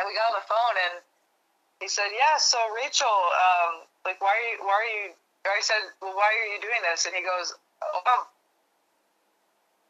[0.00, 0.94] And we got on the phone, and
[1.84, 4.56] he said, "Yeah, so Rachel, um, like, why are you?
[4.64, 5.06] Why are you?"
[5.44, 7.52] I said, "Well, why are you doing this?" And he goes,
[7.84, 8.24] "Oh, I'm,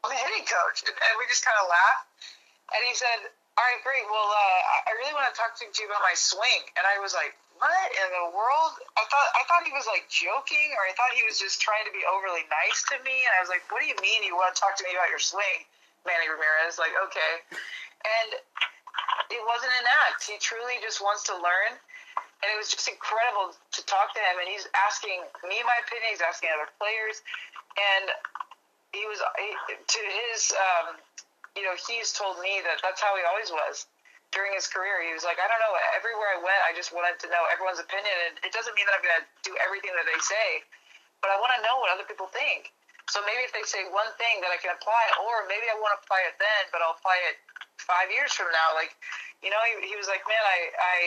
[0.03, 2.05] I'm a hitting coach," and we just kind of laughed.
[2.69, 4.07] And he said, "All right, great.
[4.07, 7.11] Well, uh, I really want to talk to you about my swing." And I was
[7.11, 10.95] like, "What in the world?" I thought I thought he was like joking, or I
[10.95, 13.27] thought he was just trying to be overly nice to me.
[13.27, 15.11] And I was like, "What do you mean you want to talk to me about
[15.11, 15.67] your swing,
[16.07, 17.43] Manny Ramirez?" Like, okay.
[18.07, 18.39] And
[19.29, 20.23] it wasn't an act.
[20.23, 21.75] He truly just wants to learn.
[22.41, 24.39] And it was just incredible to talk to him.
[24.39, 26.15] And he's asking me my opinion.
[26.15, 27.19] He's asking other players.
[27.75, 28.15] And
[28.95, 30.95] he was, he, to his, um,
[31.59, 33.83] you know, he's told me that that's how he always was
[34.31, 35.03] during his career.
[35.03, 37.83] He was like, I don't know, everywhere I went, I just wanted to know everyone's
[37.83, 38.15] opinion.
[38.31, 40.63] And it doesn't mean that I'm going to do everything that they say,
[41.19, 42.71] but I want to know what other people think.
[43.11, 45.97] So maybe if they say one thing that I can apply, or maybe I won't
[45.97, 47.41] apply it then, but I'll apply it
[47.81, 48.77] five years from now.
[48.77, 48.93] Like,
[49.41, 50.97] you know, he, he was like, man, I, I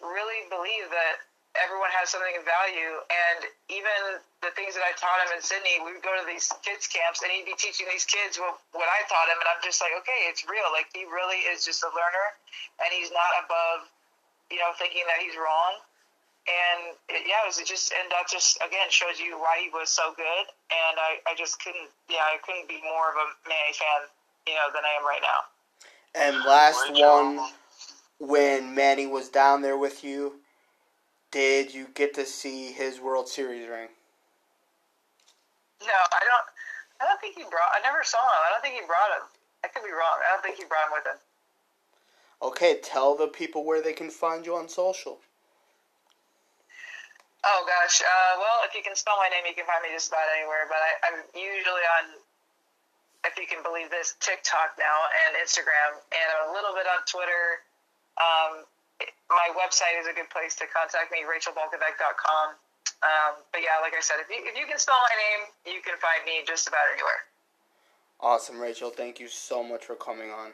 [0.00, 1.20] really believe that
[1.62, 3.00] everyone has something of value.
[3.08, 6.48] And even the things that I taught him in Sydney, we would go to these
[6.62, 9.38] kids camps and he'd be teaching these kids what, what I taught him.
[9.40, 10.68] And I'm just like, okay, it's real.
[10.70, 12.28] Like he really is just a learner
[12.84, 13.88] and he's not above,
[14.52, 15.80] you know, thinking that he's wrong.
[16.46, 19.90] And it, yeah, it was just, and that just again shows you why he was
[19.90, 20.44] so good.
[20.70, 24.06] And I, I just couldn't, yeah, I couldn't be more of a Manny fan,
[24.46, 25.40] you know, than I am right now.
[26.16, 27.50] And last one,
[28.18, 30.40] when Manny was down there with you,
[31.30, 33.88] did you get to see his World Series ring?
[35.82, 36.46] No, I don't.
[37.00, 37.68] I don't think he brought.
[37.76, 38.40] I never saw him.
[38.46, 39.28] I don't think he brought him.
[39.64, 40.16] I could be wrong.
[40.24, 41.20] I don't think he brought him with him.
[42.40, 45.20] Okay, tell the people where they can find you on social.
[47.44, 48.00] Oh gosh.
[48.00, 50.64] Uh, well, if you can spell my name, you can find me just about anywhere.
[50.66, 52.16] But I, I'm usually on
[53.26, 57.66] if you can believe this, TikTok now and Instagram, and a little bit on Twitter.
[58.16, 58.64] Um,
[59.28, 62.56] my website is a good place to contact me, rachelbalkovec.com.
[63.04, 65.82] Um, but yeah, like I said, if you, if you can spell my name, you
[65.82, 67.22] can find me just about anywhere.
[68.20, 68.90] Awesome, Rachel.
[68.90, 70.52] Thank you so much for coming on.